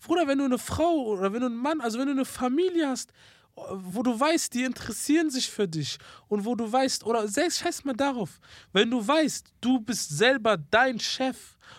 Bruder, 0.00 0.28
wenn 0.28 0.38
du 0.38 0.44
eine 0.44 0.58
Frau 0.58 1.06
oder 1.06 1.32
wenn 1.32 1.40
du 1.40 1.46
einen 1.46 1.56
Mann, 1.56 1.80
also 1.80 1.98
wenn 1.98 2.06
du 2.06 2.12
eine 2.12 2.26
Familie 2.26 2.88
hast, 2.88 3.10
wo 3.56 4.02
du 4.02 4.18
weißt, 4.18 4.52
die 4.54 4.64
interessieren 4.64 5.30
sich 5.30 5.48
für 5.48 5.68
dich 5.68 5.98
und 6.28 6.44
wo 6.44 6.54
du 6.56 6.70
weißt, 6.70 7.04
oder 7.06 7.28
selbst 7.28 7.60
scheiß 7.60 7.84
mal 7.84 7.94
darauf, 7.94 8.40
wenn 8.72 8.90
du 8.90 9.06
weißt, 9.06 9.46
du 9.60 9.80
bist 9.80 10.16
selber 10.16 10.56
dein 10.56 10.98
Chef 10.98 11.36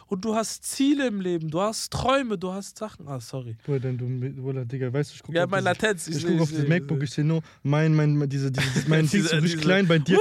und 0.07 0.23
du 0.23 0.33
hast 0.35 0.63
Ziele 0.63 1.07
im 1.07 1.19
Leben, 1.19 1.49
du 1.51 1.59
hast 1.61 1.91
Träume, 1.91 2.37
du 2.37 2.51
hast 2.53 2.77
Sachen. 2.77 3.07
Ah, 3.07 3.19
sorry. 3.19 3.57
Bruder, 3.65 3.79
denn 3.81 3.97
du, 3.97 4.41
Bruder, 4.41 4.63
Digga, 4.65 4.91
weißt 4.91 5.11
du, 5.11 5.15
ich 5.15 5.23
gucke 5.23 5.37
Ja, 5.37 5.43
auf, 5.43 5.49
mein 5.51 5.63
Latenz. 5.65 6.07
ich 6.07 6.25
guck 6.25 6.39
auf 6.41 6.49
dieses 6.49 6.67
MacBook, 6.67 7.03
ich 7.03 7.11
sehe 7.11 7.25
nur 7.25 7.41
mein, 7.63 7.93
mein, 7.93 8.27
diese, 8.29 8.51
diese, 8.51 8.67
mein 8.89 9.07
Ding 9.07 9.21
richtig 9.21 9.41
diese- 9.41 9.57
klein 9.57 9.87
bei 9.87 9.99
dir. 9.99 10.17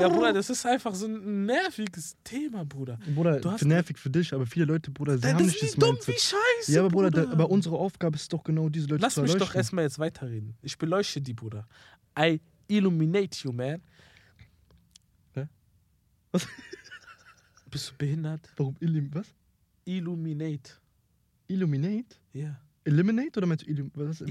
Ja, 0.00 0.08
Bruder, 0.08 0.32
das 0.32 0.48
ist 0.50 0.64
einfach 0.66 0.94
so 0.94 1.06
ein 1.06 1.46
nerviges 1.46 2.16
Thema, 2.24 2.64
Bruder. 2.64 2.98
Bruder, 3.14 3.40
Du 3.40 3.50
hast- 3.50 3.64
nervig 3.64 3.98
für 3.98 4.10
dich, 4.10 4.32
aber 4.32 4.46
viele 4.46 4.66
Leute, 4.66 4.90
Bruder, 4.90 5.16
sie 5.16 5.22
Das 5.22 5.34
haben 5.34 5.44
nicht 5.46 5.62
das 5.62 5.72
dumm 5.72 5.90
Mindset. 5.94 6.14
wie 6.14 6.18
Scheiße. 6.20 6.72
Ja, 6.72 6.80
aber 6.80 6.88
Bruder, 6.90 7.10
Bruder 7.10 7.26
da, 7.26 7.32
aber 7.32 7.50
unsere 7.50 7.76
Aufgabe 7.76 8.16
ist 8.16 8.32
doch 8.32 8.42
genau, 8.44 8.68
diese 8.68 8.86
Leute 8.86 9.02
Lass 9.02 9.14
zu 9.14 9.22
mich 9.22 9.30
erleuchten. 9.32 9.48
doch 9.48 9.54
erstmal 9.56 9.84
jetzt 9.84 9.98
weiterreden. 9.98 10.56
Ich 10.62 10.76
beleuchte 10.78 11.20
die, 11.20 11.34
Bruder. 11.34 11.66
I 12.18 12.40
illuminate 12.68 13.38
you, 13.44 13.52
man. 13.52 13.80
Hä? 15.34 15.46
Was? 16.32 16.46
Bist 17.70 17.90
du 17.90 17.94
behindert? 17.98 18.48
Warum 18.56 18.76
Illim, 18.80 19.10
was? 19.14 19.26
Illuminate. 19.84 20.72
Illuminate? 21.48 22.16
Ja. 22.32 22.60
Eliminate 22.84 23.38
oder 23.38 23.46
meinst 23.46 23.66
du 23.66 23.70
Illum, 23.70 23.90
was? 23.94 24.20
was? 24.20 24.28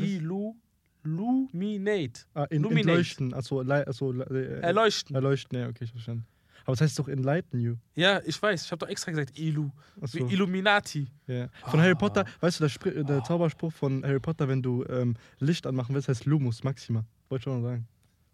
Illuminate. 1.12 2.22
ah, 2.34 2.44
in, 2.46 2.58
Illuminate. 2.58 2.90
entleuchten, 2.90 3.34
achso, 3.34 3.62
achso 3.62 4.12
äh, 4.14 4.60
Erleuchten. 4.62 5.16
erleuchten, 5.16 5.58
ja, 5.60 5.68
okay, 5.68 5.84
ich 5.86 5.92
verstanden. 5.92 6.26
Aber 6.66 6.74
es 6.74 6.82
heißt 6.82 7.00
doch 7.00 7.08
enlighten 7.08 7.62
you. 7.62 7.76
Ja, 7.96 8.20
ich 8.26 8.42
weiß. 8.42 8.66
Ich 8.66 8.72
habe 8.72 8.80
doch 8.80 8.90
extra 8.90 9.12
gesagt 9.12 9.40
Illu. 9.40 9.70
Wie 9.96 10.02
Achso, 10.04 10.18
Illuminati. 10.28 11.08
ja. 11.28 11.48
Von 11.66 11.80
Ah. 11.80 11.84
Harry 11.84 11.96
Potter, 11.96 12.26
weißt 12.42 12.60
du, 12.60 12.64
der, 12.66 12.70
Spr 12.70 12.92
der 13.04 13.24
Zauberspruch 13.24 13.72
von 13.72 14.04
Harry 14.04 14.20
Potter, 14.20 14.50
wenn 14.50 14.62
du 14.62 14.84
ähm, 14.90 15.16
Licht 15.40 15.66
anmachen 15.66 15.96
willst, 15.96 16.10
heißt 16.10 16.26
Lumus 16.26 16.64
Maxima. 16.66 17.06
Wollte 17.30 17.40
ich 17.42 17.44
schon 17.46 17.62
mal 17.62 17.70
sagen. 17.70 17.88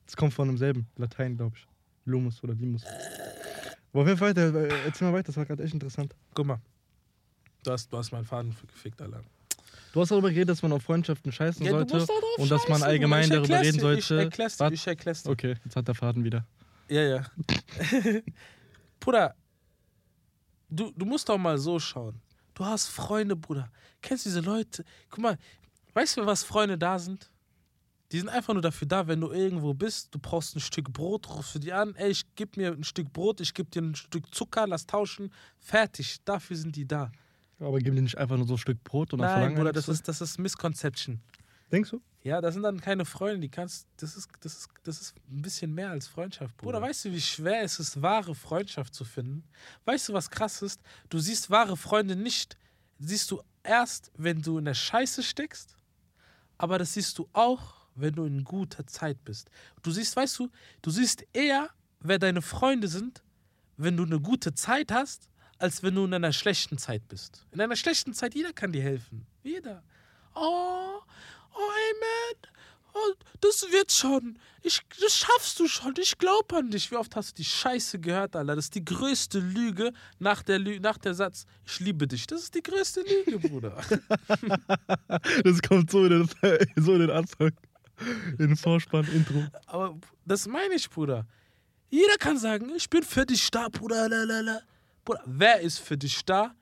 Das 0.07 0.15
kommt 0.15 0.33
von 0.33 0.47
demselben, 0.47 0.87
Latein, 0.97 1.37
glaube 1.37 1.55
ich. 1.57 1.67
Lumus 2.05 2.43
oder 2.43 2.55
Limus. 2.55 2.83
Aber 3.93 4.01
auf 4.01 4.07
jeden 4.07 4.17
Fall, 4.17 4.35
äh, 4.35 4.67
erzähl 4.85 5.07
mal 5.07 5.13
weiter, 5.13 5.27
das 5.27 5.37
war 5.37 5.45
gerade 5.45 5.61
echt 5.63 5.73
interessant. 5.73 6.15
Guck 6.33 6.47
mal. 6.47 6.59
Du 7.63 7.71
hast, 7.71 7.93
du 7.93 7.97
hast 7.97 8.11
meinen 8.11 8.25
Faden 8.25 8.53
gefickt, 8.67 8.99
Alter. 9.01 9.21
Du 9.93 10.01
hast 10.01 10.09
darüber 10.09 10.29
geredet, 10.29 10.49
dass 10.49 10.63
man 10.63 10.71
auf 10.71 10.81
Freundschaften 10.81 11.31
scheißen 11.31 11.63
Ja, 11.65 11.71
du 11.71 11.77
sollte. 11.77 11.95
musst 11.97 12.09
da 12.09 12.41
und 12.41 12.51
dass 12.51 12.67
man 12.67 12.81
allgemein 12.81 13.29
darüber 13.29 13.61
reden 13.61 13.77
dir, 13.77 13.93
Ich 13.93 14.05
sollte. 14.05 14.23
erklär's 14.23 14.57
dir, 14.57 14.71
ich 14.71 14.87
erklär's 14.87 15.21
dir. 15.23 15.29
Okay, 15.29 15.53
jetzt 15.63 15.75
hat 15.75 15.87
der 15.87 15.93
Faden 15.93 16.23
wieder. 16.23 16.47
Ja, 16.89 17.01
ja. 17.03 17.25
Bruder, 18.99 19.35
du, 20.67 20.91
du 20.97 21.05
musst 21.05 21.29
doch 21.29 21.37
mal 21.37 21.59
so 21.59 21.79
schauen. 21.79 22.19
Du 22.55 22.65
hast 22.65 22.87
Freunde, 22.87 23.35
Bruder. 23.35 23.69
Kennst 24.01 24.25
diese 24.25 24.39
Leute? 24.39 24.83
Guck 25.09 25.19
mal, 25.19 25.37
weißt 25.93 26.17
du, 26.17 26.25
was 26.25 26.43
Freunde 26.43 26.75
da 26.77 26.97
sind? 26.97 27.29
Die 28.11 28.19
sind 28.19 28.29
einfach 28.29 28.53
nur 28.53 28.63
dafür 28.63 28.87
da, 28.87 29.07
wenn 29.07 29.21
du 29.21 29.31
irgendwo 29.31 29.75
bist, 29.75 30.13
du 30.13 30.19
brauchst 30.19 30.55
ein 30.55 30.59
Stück 30.59 30.91
Brot, 30.91 31.29
rufst 31.29 31.53
du 31.55 31.59
die 31.59 31.73
an, 31.73 31.95
ey, 31.95 32.09
ich 32.11 32.23
gib 32.35 32.57
mir 32.57 32.71
ein 32.71 32.83
Stück 32.83 33.13
Brot, 33.13 33.41
ich 33.41 33.53
geb 33.53 33.69
dir 33.71 33.81
ein 33.83 33.95
Stück 33.95 34.33
Zucker, 34.33 34.65
lass 34.67 34.85
tauschen, 34.87 35.31
fertig. 35.59 36.17
Dafür 36.25 36.55
sind 36.57 36.75
die 36.75 36.87
da. 36.87 37.11
Aber 37.59 37.79
geben 37.79 37.95
die 37.95 38.01
nicht 38.01 38.17
einfach 38.17 38.37
nur 38.37 38.47
so 38.47 38.55
ein 38.55 38.57
Stück 38.57 38.83
Brot 38.83 39.13
und 39.13 39.19
dann 39.19 39.27
Nein, 39.27 39.33
verlangen 39.35 39.57
Bruder, 39.57 39.71
das 39.73 39.87
ist, 39.87 40.07
das 40.07 40.21
ist 40.21 40.37
Misconception. 40.37 41.21
Denkst 41.71 41.91
du? 41.91 42.01
Ja, 42.23 42.39
das 42.39 42.53
sind 42.53 42.63
dann 42.63 42.79
keine 42.79 43.03
Freunde, 43.03 43.39
die 43.39 43.49
kannst. 43.49 43.87
Das 43.97 44.15
ist, 44.15 44.29
das 44.41 44.53
ist, 44.59 44.69
das 44.83 45.01
ist 45.01 45.15
ein 45.29 45.41
bisschen 45.41 45.73
mehr 45.73 45.89
als 45.89 46.07
Freundschaft. 46.07 46.55
Bruder, 46.57 46.79
Bruder. 46.79 46.89
weißt 46.89 47.05
du, 47.05 47.11
wie 47.11 47.21
schwer 47.21 47.63
es 47.63 47.79
ist, 47.79 48.01
wahre 48.01 48.35
Freundschaft 48.35 48.93
zu 48.93 49.03
finden? 49.03 49.43
Weißt 49.85 50.09
du, 50.09 50.13
was 50.13 50.29
krass 50.29 50.61
ist? 50.61 50.81
Du 51.09 51.19
siehst 51.19 51.49
wahre 51.49 51.75
Freunde 51.75 52.15
nicht, 52.15 52.57
siehst 52.99 53.29
du 53.31 53.41
erst, 53.63 54.11
wenn 54.17 54.41
du 54.41 54.57
in 54.57 54.65
der 54.65 54.73
Scheiße 54.73 55.23
steckst, 55.23 55.75
aber 56.57 56.77
das 56.77 56.93
siehst 56.93 57.17
du 57.17 57.27
auch, 57.33 57.87
wenn 57.95 58.13
du 58.13 58.25
in 58.25 58.43
guter 58.43 58.85
Zeit 58.87 59.23
bist. 59.23 59.49
Du 59.81 59.91
siehst, 59.91 60.15
weißt 60.15 60.39
du, 60.39 60.49
du 60.81 60.91
siehst 60.91 61.25
eher, 61.33 61.69
wer 61.99 62.19
deine 62.19 62.41
Freunde 62.41 62.87
sind, 62.87 63.23
wenn 63.77 63.97
du 63.97 64.03
eine 64.03 64.19
gute 64.19 64.53
Zeit 64.53 64.91
hast, 64.91 65.29
als 65.59 65.83
wenn 65.83 65.95
du 65.95 66.05
in 66.05 66.13
einer 66.13 66.33
schlechten 66.33 66.77
Zeit 66.77 67.07
bist. 67.07 67.45
In 67.51 67.61
einer 67.61 67.75
schlechten 67.75 68.13
Zeit, 68.13 68.35
jeder 68.35 68.53
kann 68.53 68.71
dir 68.71 68.83
helfen. 68.83 69.25
Jeder. 69.43 69.83
Oh, 70.35 70.99
oh, 71.53 71.57
man. 71.99 72.51
Oh, 72.95 73.13
das 73.41 73.63
wird 73.71 73.91
schon. 73.91 74.37
Ich, 74.61 74.81
das 75.01 75.17
schaffst 75.17 75.59
du 75.59 75.67
schon. 75.67 75.93
Ich 75.99 76.17
glaube 76.17 76.55
an 76.55 76.69
dich. 76.69 76.91
Wie 76.91 76.95
oft 76.95 77.15
hast 77.15 77.31
du 77.31 77.35
die 77.41 77.45
Scheiße 77.45 77.99
gehört, 77.99 78.35
Alter? 78.35 78.55
Das 78.55 78.65
ist 78.65 78.75
die 78.75 78.85
größte 78.85 79.39
Lüge 79.39 79.93
nach 80.19 80.43
der, 80.43 80.59
Lü 80.59 80.79
nach 80.79 80.97
der 80.97 81.13
Satz, 81.13 81.45
ich 81.65 81.79
liebe 81.79 82.07
dich. 82.07 82.27
Das 82.27 82.43
ist 82.43 82.53
die 82.53 82.61
größte 82.61 83.01
Lüge, 83.01 83.39
Bruder. 83.39 83.81
Das 85.43 85.61
kommt 85.61 85.89
so 85.91 86.05
in 86.05 86.09
den, 86.09 86.29
so 86.75 86.93
in 86.93 86.99
den 87.01 87.09
Anfang. 87.09 87.51
In 88.37 88.49
den 88.49 88.57
Vorspann, 88.57 89.05
Intro. 89.13 89.45
Aber 89.65 89.97
das 90.25 90.47
meine 90.47 90.75
ich, 90.75 90.89
Bruder. 90.89 91.25
Jeder 91.89 92.17
kann 92.17 92.37
sagen, 92.37 92.71
ich 92.75 92.89
bin 92.89 93.03
für 93.03 93.25
dich 93.25 93.49
da, 93.51 93.69
Bruder. 93.69 94.09
Lalala. 94.09 94.61
Bruder, 95.05 95.21
wer 95.25 95.59
ist 95.61 95.79
für 95.79 95.97
dich 95.97 96.23
da, 96.25 96.55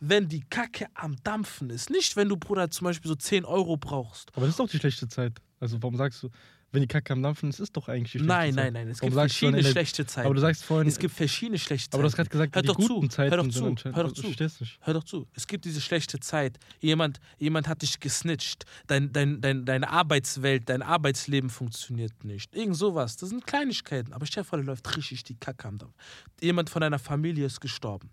wenn 0.00 0.28
die 0.28 0.40
Kacke 0.40 0.86
am 0.94 1.16
Dampfen 1.22 1.70
ist? 1.70 1.90
Nicht, 1.90 2.16
wenn 2.16 2.28
du, 2.28 2.36
Bruder, 2.36 2.70
zum 2.70 2.84
Beispiel 2.84 3.08
so 3.08 3.14
10 3.14 3.44
Euro 3.44 3.76
brauchst. 3.76 4.30
Aber 4.34 4.42
das 4.42 4.50
ist 4.50 4.60
doch 4.60 4.68
die 4.68 4.78
schlechte 4.78 5.08
Zeit. 5.08 5.40
Also 5.60 5.82
warum 5.82 5.96
sagst 5.96 6.22
du, 6.22 6.30
wenn 6.70 6.82
die 6.82 6.86
Kacke 6.86 7.12
am 7.14 7.22
Dampfen 7.22 7.48
ist, 7.48 7.60
ist 7.60 7.76
doch 7.76 7.88
eigentlich 7.88 8.12
die 8.12 8.18
schlechte 8.18 8.26
Nein, 8.28 8.54
Zeit. 8.54 8.64
nein, 8.64 8.72
nein. 8.74 8.88
Es 8.88 9.00
gibt 9.00 9.14
verschiedene 9.14 9.62
der- 9.62 9.70
schlechte 9.70 10.04
Zeiten. 10.06 10.26
Aber 10.26 10.34
du 10.34 10.40
sagst 10.40 10.64
vorhin, 10.64 10.86
es 10.86 10.98
gibt 10.98 11.14
verschiedene 11.14 11.58
schlechte 11.58 11.86
Zeiten. 11.90 11.94
aber 11.96 12.02
du 12.02 12.06
hast 12.08 12.16
gerade 12.16 12.28
gesagt, 12.28 12.54
Hör 12.54 12.62
die 12.62 12.68
doch 12.68 12.76
zu, 12.76 12.88
guten 12.88 13.10
Zeiten 13.10 13.30
hör 13.30 13.36
doch 13.38 13.44
sind 13.44 13.52
zu, 13.54 13.64
anscheinend. 13.66 13.96
hör 13.96 14.04
doch 14.04 14.12
zu. 14.12 14.66
Hör 14.80 14.94
doch 14.94 15.04
zu. 15.04 15.26
Es 15.34 15.46
gibt 15.46 15.64
diese 15.64 15.80
schlechte 15.80 16.20
Zeit. 16.20 16.58
Jemand, 16.80 17.20
jemand 17.38 17.68
hat 17.68 17.80
dich 17.82 17.98
gesnitcht. 18.00 18.64
Dein, 18.86 19.12
dein, 19.12 19.40
dein, 19.40 19.64
deine 19.64 19.88
Arbeitswelt, 19.88 20.68
dein 20.68 20.82
Arbeitsleben 20.82 21.48
funktioniert 21.50 22.22
nicht. 22.24 22.54
Irgend 22.54 22.76
sowas. 22.76 23.16
Das 23.16 23.30
sind 23.30 23.46
Kleinigkeiten. 23.46 24.12
Aber 24.12 24.26
stell 24.26 24.42
dir 24.42 24.48
vor, 24.48 24.58
da 24.58 24.64
läuft 24.64 24.96
richtig 24.96 25.24
die 25.24 25.36
Kacke 25.36 25.66
am 25.68 25.78
Dampf. 25.78 25.94
Jemand 26.42 26.68
von 26.70 26.80
deiner 26.80 26.98
Familie 26.98 27.46
ist 27.46 27.60
gestorben. 27.60 28.10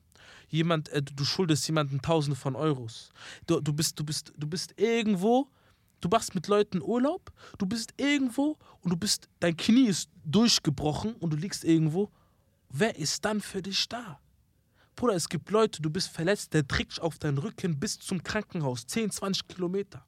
Jemand, 0.48 0.90
äh, 0.90 1.02
du 1.02 1.26
schuldest 1.26 1.68
jemanden 1.68 2.02
Tausende 2.02 2.36
von 2.36 2.56
Euros. 2.56 3.10
Du, 3.48 3.60
du, 3.60 3.74
bist, 3.74 4.00
du, 4.00 4.04
bist, 4.06 4.32
du 4.38 4.48
bist 4.48 4.80
irgendwo, 4.80 5.50
du 6.02 6.10
machst 6.10 6.36
mit 6.36 6.48
Leuten 6.48 6.82
Urlaub, 6.82 7.32
du 7.58 7.66
bist 7.66 7.94
irgendwo 7.98 8.58
und 8.82 8.92
du 8.92 8.98
bist, 8.98 9.28
dein 9.40 9.58
Knie 9.58 9.88
ist 9.88 10.10
durchgebrochen 10.24 11.16
und 11.16 11.32
du 11.32 11.38
liegst 11.38 11.64
irgendwo. 11.64 12.12
Wer 12.70 12.98
ist 12.98 13.24
dann 13.26 13.42
für 13.42 13.62
dich 13.62 13.88
da? 13.88 14.20
Bruder, 14.96 15.14
es 15.14 15.28
gibt 15.28 15.50
Leute, 15.52 15.82
du 15.82 15.90
bist 15.90 16.10
verletzt, 16.10 16.54
der 16.54 16.68
trägt 16.68 16.94
dich 16.94 17.02
auf 17.02 17.18
deinen 17.18 17.38
Rücken 17.38 17.80
bis 17.80 18.00
zum 18.00 18.24
Krankenhaus, 18.24 18.88
10, 18.88 19.12
20 19.12 19.48
Kilometer. 19.48 20.06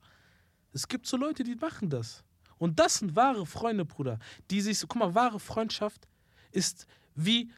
Es 0.74 0.88
gibt 0.88 1.08
so 1.08 1.18
Leute, 1.18 1.44
die 1.44 1.56
machen 1.56 1.90
das. 1.90 2.24
Und 2.58 2.80
das 2.80 3.00
sind 3.00 3.16
wahre 3.16 3.46
Freunde, 3.46 3.86
Bruder. 3.86 4.20
Die 4.50 4.62
sich, 4.62 4.80
guck 4.82 4.96
mal, 4.96 5.14
wahre 5.14 5.40
Freundschaft 5.40 6.08
ist 6.52 6.88
wie 7.16 7.52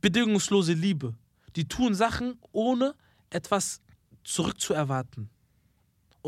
bedingungslose 0.00 0.72
Liebe. 0.72 1.14
Die 1.56 1.66
tun 1.66 1.94
Sachen, 1.94 2.38
ohne 2.52 2.94
etwas 3.30 3.80
zurückzuerwarten. 4.24 5.30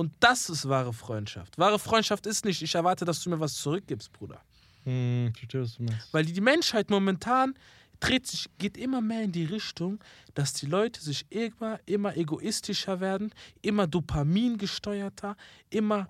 Und 0.00 0.14
das 0.18 0.48
ist 0.48 0.66
wahre 0.66 0.94
Freundschaft. 0.94 1.58
Wahre 1.58 1.78
Freundschaft 1.78 2.24
ist 2.24 2.46
nicht, 2.46 2.62
ich 2.62 2.74
erwarte, 2.74 3.04
dass 3.04 3.22
du 3.22 3.28
mir 3.28 3.38
was 3.38 3.52
zurückgibst, 3.52 4.10
Bruder. 4.14 4.40
Hm, 4.84 5.30
verstehe, 5.36 5.60
was 5.60 5.76
du 5.76 5.82
meinst. 5.82 6.14
Weil 6.14 6.24
die 6.24 6.40
Menschheit 6.40 6.88
momentan 6.88 7.52
dreht 8.00 8.26
sich, 8.26 8.46
geht 8.56 8.78
immer 8.78 9.02
mehr 9.02 9.22
in 9.24 9.32
die 9.32 9.44
Richtung, 9.44 10.02
dass 10.32 10.54
die 10.54 10.64
Leute 10.64 11.02
sich 11.02 11.26
immer, 11.28 11.80
immer 11.84 12.16
egoistischer 12.16 13.00
werden, 13.00 13.30
immer 13.60 13.86
Dopamin 13.86 14.56
gesteuerter, 14.56 15.36
immer 15.68 16.08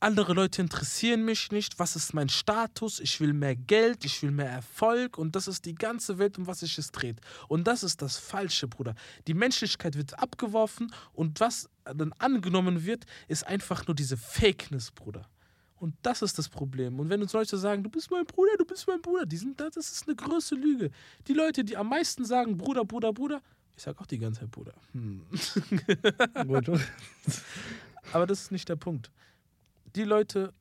andere 0.00 0.34
Leute 0.34 0.60
interessieren 0.60 1.24
mich 1.24 1.50
nicht, 1.52 1.78
was 1.78 1.96
ist 1.96 2.12
mein 2.12 2.28
Status, 2.28 3.00
ich 3.00 3.18
will 3.18 3.32
mehr 3.32 3.56
Geld, 3.56 4.04
ich 4.04 4.22
will 4.22 4.30
mehr 4.30 4.50
Erfolg 4.50 5.16
und 5.16 5.34
das 5.34 5.48
ist 5.48 5.64
die 5.64 5.74
ganze 5.74 6.18
Welt, 6.18 6.36
um 6.36 6.46
was 6.46 6.60
sich 6.60 6.76
es 6.76 6.92
dreht. 6.92 7.18
Und 7.48 7.66
das 7.66 7.82
ist 7.82 8.02
das 8.02 8.18
Falsche, 8.18 8.68
Bruder. 8.68 8.94
Die 9.26 9.32
Menschlichkeit 9.32 9.96
wird 9.96 10.18
abgeworfen 10.18 10.92
und 11.14 11.40
was 11.40 11.70
dann 11.84 12.12
angenommen 12.14 12.84
wird, 12.84 13.04
ist 13.28 13.46
einfach 13.46 13.86
nur 13.86 13.94
diese 13.94 14.16
Fakeness, 14.16 14.90
Bruder. 14.90 15.28
Und 15.76 15.94
das 16.02 16.22
ist 16.22 16.38
das 16.38 16.48
Problem. 16.48 16.98
Und 16.98 17.10
wenn 17.10 17.20
uns 17.20 17.32
Leute 17.32 17.58
sagen, 17.58 17.82
du 17.82 17.90
bist 17.90 18.10
mein 18.10 18.24
Bruder, 18.24 18.52
du 18.56 18.64
bist 18.64 18.86
mein 18.88 19.02
Bruder, 19.02 19.26
die 19.26 19.36
sind, 19.36 19.60
das 19.60 19.76
ist 19.76 20.06
eine 20.06 20.16
große 20.16 20.54
Lüge. 20.54 20.90
Die 21.26 21.34
Leute, 21.34 21.64
die 21.64 21.76
am 21.76 21.88
meisten 21.88 22.24
sagen, 22.24 22.56
Bruder, 22.56 22.84
Bruder, 22.84 23.12
Bruder, 23.12 23.42
ich 23.76 23.82
sag 23.82 24.00
auch 24.00 24.06
die 24.06 24.18
ganze 24.18 24.40
Zeit 24.40 24.50
Bruder. 24.50 24.72
Hm. 24.92 25.26
Aber 28.12 28.26
das 28.26 28.42
ist 28.42 28.52
nicht 28.52 28.68
der 28.68 28.76
Punkt. 28.76 29.10
Die 29.96 30.04
Leute, 30.04 30.54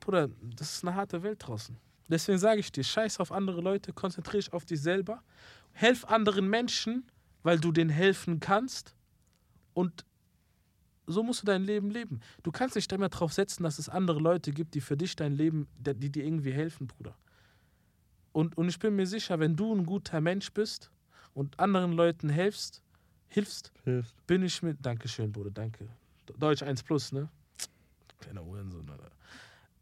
Bruder, 0.00 0.28
das 0.56 0.74
ist 0.74 0.84
eine 0.84 0.94
harte 0.94 1.22
Welt 1.22 1.46
draußen. 1.46 1.76
Deswegen 2.08 2.38
sage 2.38 2.60
ich 2.60 2.72
dir, 2.72 2.84
scheiß 2.84 3.20
auf 3.20 3.30
andere 3.30 3.60
Leute, 3.60 3.92
konzentriere 3.92 4.38
dich 4.38 4.52
auf 4.52 4.64
dich 4.64 4.80
selber, 4.80 5.22
helf 5.72 6.06
anderen 6.06 6.48
Menschen, 6.48 7.06
weil 7.42 7.60
du 7.60 7.70
denen 7.70 7.90
helfen 7.90 8.40
kannst 8.40 8.94
und 9.74 10.04
so 11.08 11.22
musst 11.22 11.42
du 11.42 11.46
dein 11.46 11.62
Leben 11.64 11.90
leben. 11.90 12.20
Du 12.42 12.52
kannst 12.52 12.76
nicht 12.76 12.92
immer 12.92 13.08
darauf 13.08 13.32
setzen, 13.32 13.62
dass 13.64 13.78
es 13.78 13.88
andere 13.88 14.20
Leute 14.20 14.52
gibt, 14.52 14.74
die 14.74 14.80
für 14.80 14.96
dich 14.96 15.16
dein 15.16 15.32
Leben, 15.32 15.66
die 15.78 16.10
dir 16.10 16.24
irgendwie 16.24 16.52
helfen, 16.52 16.86
Bruder. 16.86 17.16
Und, 18.32 18.56
und 18.56 18.68
ich 18.68 18.78
bin 18.78 18.94
mir 18.94 19.06
sicher, 19.06 19.40
wenn 19.40 19.56
du 19.56 19.74
ein 19.74 19.84
guter 19.86 20.20
Mensch 20.20 20.52
bist 20.52 20.90
und 21.34 21.58
anderen 21.58 21.92
Leuten 21.92 22.28
hilfst, 22.28 22.82
hilfst, 23.28 23.72
Hilft. 23.84 24.14
bin 24.26 24.42
ich 24.42 24.62
mit. 24.62 24.78
Dankeschön, 24.84 25.32
Bruder, 25.32 25.50
danke. 25.50 25.88
Deutsch 26.38 26.62
1 26.62 26.82
plus, 26.82 27.10
ne? 27.12 27.28
Kleiner 28.20 28.44
Uhrensohn, 28.44 28.88
Alter. 28.90 29.10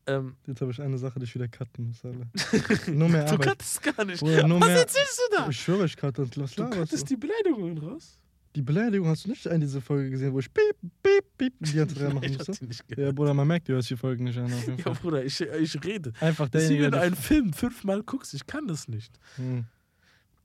Ähm, 0.08 0.36
Jetzt 0.46 0.60
habe 0.60 0.70
ich 0.70 0.80
eine 0.80 0.96
Sache, 0.98 1.18
die 1.18 1.24
ich 1.24 1.34
wieder 1.34 1.48
cutten 1.48 1.88
muss, 1.88 2.04
Alter. 2.04 2.90
nur 2.92 3.08
mehr 3.08 3.24
du 3.24 3.32
Arbeit. 3.32 3.48
kannst 3.58 3.82
gar 3.82 4.04
nicht. 4.04 4.20
Bruder, 4.20 4.46
nur 4.46 4.60
Was 4.60 4.68
erzählst 4.68 5.20
du 5.30 5.36
da? 5.36 5.48
ich 5.48 5.60
schwöre, 5.60 5.84
ich 5.86 5.96
cutte 5.96 6.24
Du 6.26 6.70
kattest 6.70 7.10
die 7.10 7.16
Beleidigungen 7.16 7.78
raus. 7.78 8.16
Die 8.56 8.62
Beleidigung 8.62 9.08
hast 9.08 9.26
du 9.26 9.28
nicht 9.28 9.44
in 9.44 9.60
diese 9.60 9.82
Folge 9.82 10.08
gesehen, 10.08 10.32
wo 10.32 10.38
ich 10.38 10.50
piep, 10.50 10.76
piep, 11.02 11.24
piep 11.36 11.54
die 11.60 11.74
ganze 11.74 11.94
Zeit 11.94 12.14
machen 12.14 12.32
musste? 12.38 12.66
Ja. 12.96 13.12
Bruder, 13.12 13.34
man 13.34 13.46
merkt, 13.46 13.68
du 13.68 13.74
hörst 13.74 13.90
die 13.90 13.98
Folgen 13.98 14.24
nicht 14.24 14.38
an. 14.38 14.46
Auf 14.46 14.66
jeden 14.66 14.78
Ja. 14.84 14.92
Bruder, 14.94 15.22
ich, 15.22 15.38
ich 15.42 15.84
rede. 15.84 16.14
Einfach 16.20 16.50
ist 16.50 16.70
wie 16.70 16.76
wenn 16.76 16.84
du 16.84 16.90
der. 16.92 17.02
einen 17.02 17.16
Film 17.16 17.52
fünfmal 17.52 18.02
guckst. 18.02 18.32
Ich 18.32 18.46
kann 18.46 18.66
das 18.66 18.88
nicht. 18.88 19.20
Hm. 19.34 19.66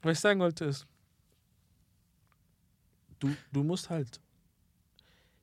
Was 0.01 0.18
ich 0.18 0.20
sagen 0.20 0.41
wollte 0.41 0.65
ist, 0.65 0.86
du, 3.20 3.34
du 3.53 3.63
musst 3.63 3.89
halt, 3.89 4.20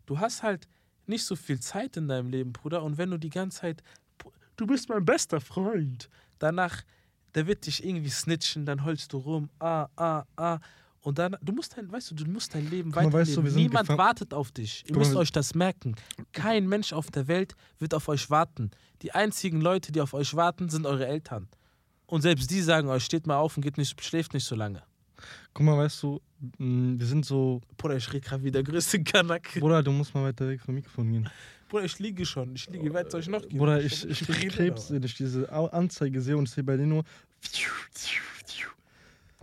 du 0.04 0.18
hast 0.18 0.42
halt 0.42 0.68
nicht 1.06 1.24
so 1.24 1.36
viel 1.36 1.60
Zeit 1.60 1.96
in 1.96 2.06
deinem 2.06 2.28
Leben, 2.28 2.52
Bruder. 2.52 2.82
Und 2.82 2.98
wenn 2.98 3.10
du 3.10 3.16
die 3.16 3.30
ganze 3.30 3.60
Zeit, 3.60 3.82
du 4.56 4.66
bist 4.66 4.90
mein 4.90 5.06
bester 5.06 5.40
Freund, 5.40 6.10
danach, 6.38 6.82
der 7.34 7.46
wird 7.46 7.64
dich 7.64 7.82
irgendwie 7.82 8.10
snitchen, 8.10 8.66
dann 8.66 8.84
heulst 8.84 9.14
du 9.14 9.16
rum, 9.16 9.48
ah, 9.58 9.88
ah, 9.96 10.24
ah. 10.36 10.58
Und 11.00 11.18
dann, 11.18 11.36
du 11.40 11.52
musst 11.52 11.76
dein, 11.76 11.90
weißt 11.90 12.10
du, 12.10 12.14
du 12.14 12.24
musst 12.26 12.54
dein 12.54 12.68
Leben 12.68 12.90
mal, 12.90 13.12
weißt 13.12 13.36
du, 13.36 13.42
weiterleben. 13.42 13.62
Niemand 13.62 13.88
wartet 13.88 14.34
auf 14.34 14.50
dich. 14.50 14.84
Ihr 14.88 14.96
müsst 14.96 15.14
euch 15.14 15.32
das 15.32 15.54
merken. 15.54 15.94
Kein 16.32 16.66
Mensch 16.68 16.92
auf 16.92 17.10
der 17.10 17.28
Welt 17.28 17.54
wird 17.78 17.94
auf 17.94 18.08
euch 18.08 18.30
warten. 18.30 18.70
Die 19.02 19.12
einzigen 19.12 19.60
Leute, 19.60 19.92
die 19.92 20.00
auf 20.00 20.12
euch 20.14 20.34
warten, 20.34 20.68
sind 20.68 20.86
eure 20.86 21.06
Eltern. 21.06 21.48
Und 22.06 22.22
selbst 22.22 22.50
die 22.50 22.62
sagen 22.62 22.88
euch, 22.88 23.04
steht 23.04 23.26
mal 23.26 23.36
auf 23.36 23.56
und 23.56 23.62
geht 23.62 23.78
nicht, 23.78 24.02
schläft 24.02 24.34
nicht 24.34 24.44
so 24.44 24.54
lange. 24.54 24.82
Guck 25.52 25.66
mal, 25.66 25.76
weißt 25.76 26.02
du, 26.02 26.20
mh, 26.58 26.98
wir 26.98 27.06
sind 27.06 27.24
so. 27.26 27.60
Bruder, 27.76 27.96
ich 27.96 28.12
rede 28.12 28.26
gerade 28.26 28.42
wie 28.44 28.50
der 28.50 28.62
größte 28.62 29.02
Kanak. 29.04 29.54
Bruder, 29.58 29.82
du 29.82 29.92
musst 29.92 30.14
mal 30.14 30.24
weiter 30.24 30.48
weg 30.48 30.60
vom 30.60 30.74
Mikrofon 30.74 31.10
gehen. 31.10 31.30
Bruder, 31.68 31.84
ich 31.84 31.98
liege 31.98 32.24
schon. 32.24 32.54
Ich 32.54 32.68
liege, 32.70 32.92
werde 32.94 33.08
es 33.08 33.14
euch 33.14 33.28
noch 33.28 33.42
geben. 33.42 33.58
Bruder, 33.58 33.80
ich, 33.82 34.08
ich 34.08 34.20
krieg 34.20 34.36
rede 34.36 34.48
Krebs, 34.48 34.90
wenn 34.90 35.02
ich 35.02 35.14
diese 35.14 35.50
Anzeige 35.52 36.20
sehe 36.20 36.36
und 36.36 36.48
sehe 36.48 36.64
bei 36.64 36.76
dir 36.76 36.86
nur. 36.86 37.04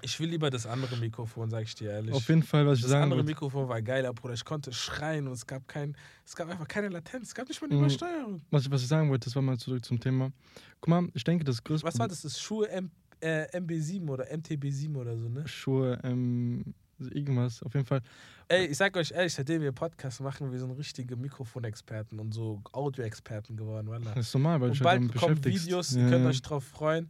Ich 0.05 0.19
will 0.19 0.29
lieber 0.29 0.49
das 0.49 0.65
andere 0.67 0.95
Mikrofon, 0.97 1.49
sag 1.49 1.63
ich 1.63 1.73
dir 1.75 1.89
ehrlich. 1.91 2.13
Auf 2.13 2.27
jeden 2.29 2.43
Fall, 2.43 2.65
was 2.67 2.77
ich 2.77 2.83
das 2.83 2.91
sagen 2.91 3.03
andere 3.03 3.19
wollte. 3.19 3.31
Mikrofon 3.31 3.67
war 3.67 3.81
geiler, 3.81 4.13
Bruder. 4.13 4.35
Ich 4.35 4.45
konnte 4.45 4.71
schreien 4.71 5.27
und 5.27 5.33
es 5.33 5.45
gab 5.47 5.67
kein, 5.67 5.97
es 6.25 6.35
gab 6.35 6.47
einfach 6.49 6.67
keine 6.67 6.89
Latenz. 6.89 7.29
Es 7.29 7.35
gab 7.35 7.47
nicht 7.47 7.59
mal 7.59 7.65
eine 7.67 7.75
Mhm. 7.75 7.81
Übersteuerung. 7.85 8.41
Was 8.51 8.63
ich, 8.65 8.71
was 8.71 8.81
ich 8.83 8.87
sagen 8.87 9.09
wollte, 9.09 9.25
das 9.25 9.35
war 9.35 9.41
mal 9.41 9.57
zurück 9.57 9.83
zum 9.83 9.99
Thema. 9.99 10.31
Guck 10.79 10.87
mal, 10.89 11.07
ich 11.13 11.23
denke, 11.23 11.43
das 11.43 11.63
größte. 11.63 11.87
Was 11.87 11.97
war 11.97 12.07
das? 12.07 12.21
Das 12.21 12.33
ist 12.33 12.41
Schuhe 12.41 12.69
M, 12.69 12.91
äh, 13.19 13.45
MB7 13.57 14.07
oder 14.07 14.25
MTB7 14.31 14.95
oder 14.95 15.17
so, 15.17 15.27
ne? 15.27 15.47
Schuhe, 15.47 15.99
ähm, 16.03 16.73
irgendwas. 16.99 17.63
Auf 17.63 17.73
jeden 17.73 17.85
Fall. 17.87 18.01
Ey, 18.47 18.67
ich 18.67 18.77
sag 18.77 18.95
euch 18.95 19.11
ehrlich, 19.11 19.33
seitdem 19.33 19.63
wir 19.63 19.71
Podcast 19.71 20.21
machen, 20.21 20.51
wir 20.51 20.59
sind 20.59 20.69
richtige 20.71 21.15
Mikrofonexperten 21.15 22.19
und 22.19 22.31
so 22.31 22.61
Audioexperten 22.73 23.57
geworden, 23.57 23.87
Wallah. 23.89 24.13
Das 24.13 24.27
ist 24.27 24.33
normal, 24.35 24.61
weil 24.61 24.69
Und 24.69 24.75
ich 24.75 24.83
bald 24.83 24.99
damit 24.99 25.13
bekommen 25.13 25.35
beschäftigst. 25.41 25.65
Videos, 25.65 25.95
Ja, 25.95 26.01
ihr 26.03 26.09
könnt 26.11 26.25
euch 26.27 26.41
drauf 26.43 26.63
freuen. 26.63 27.09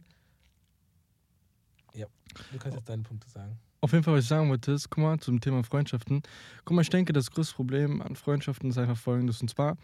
Ja, 1.96 2.06
du 2.52 2.58
kannst 2.58 2.76
jetzt 2.76 2.88
deine 2.88 3.02
Punkte 3.02 3.28
sagen. 3.28 3.58
Auf 3.80 3.92
jeden 3.92 4.04
Fall, 4.04 4.14
was 4.14 4.24
ich 4.24 4.28
sagen 4.28 4.48
wollte, 4.48 4.72
ist, 4.72 4.90
guck 4.90 5.02
mal, 5.02 5.18
zum 5.18 5.40
Thema 5.40 5.62
Freundschaften. 5.62 6.22
Guck 6.64 6.74
mal, 6.74 6.82
ich 6.82 6.90
denke, 6.90 7.12
das 7.12 7.30
größte 7.30 7.54
Problem 7.54 8.02
an 8.02 8.16
Freundschaften 8.16 8.70
ist 8.70 8.78
einfach 8.78 8.96
folgendes. 8.96 9.40
Und 9.42 9.48
zwar, 9.48 9.76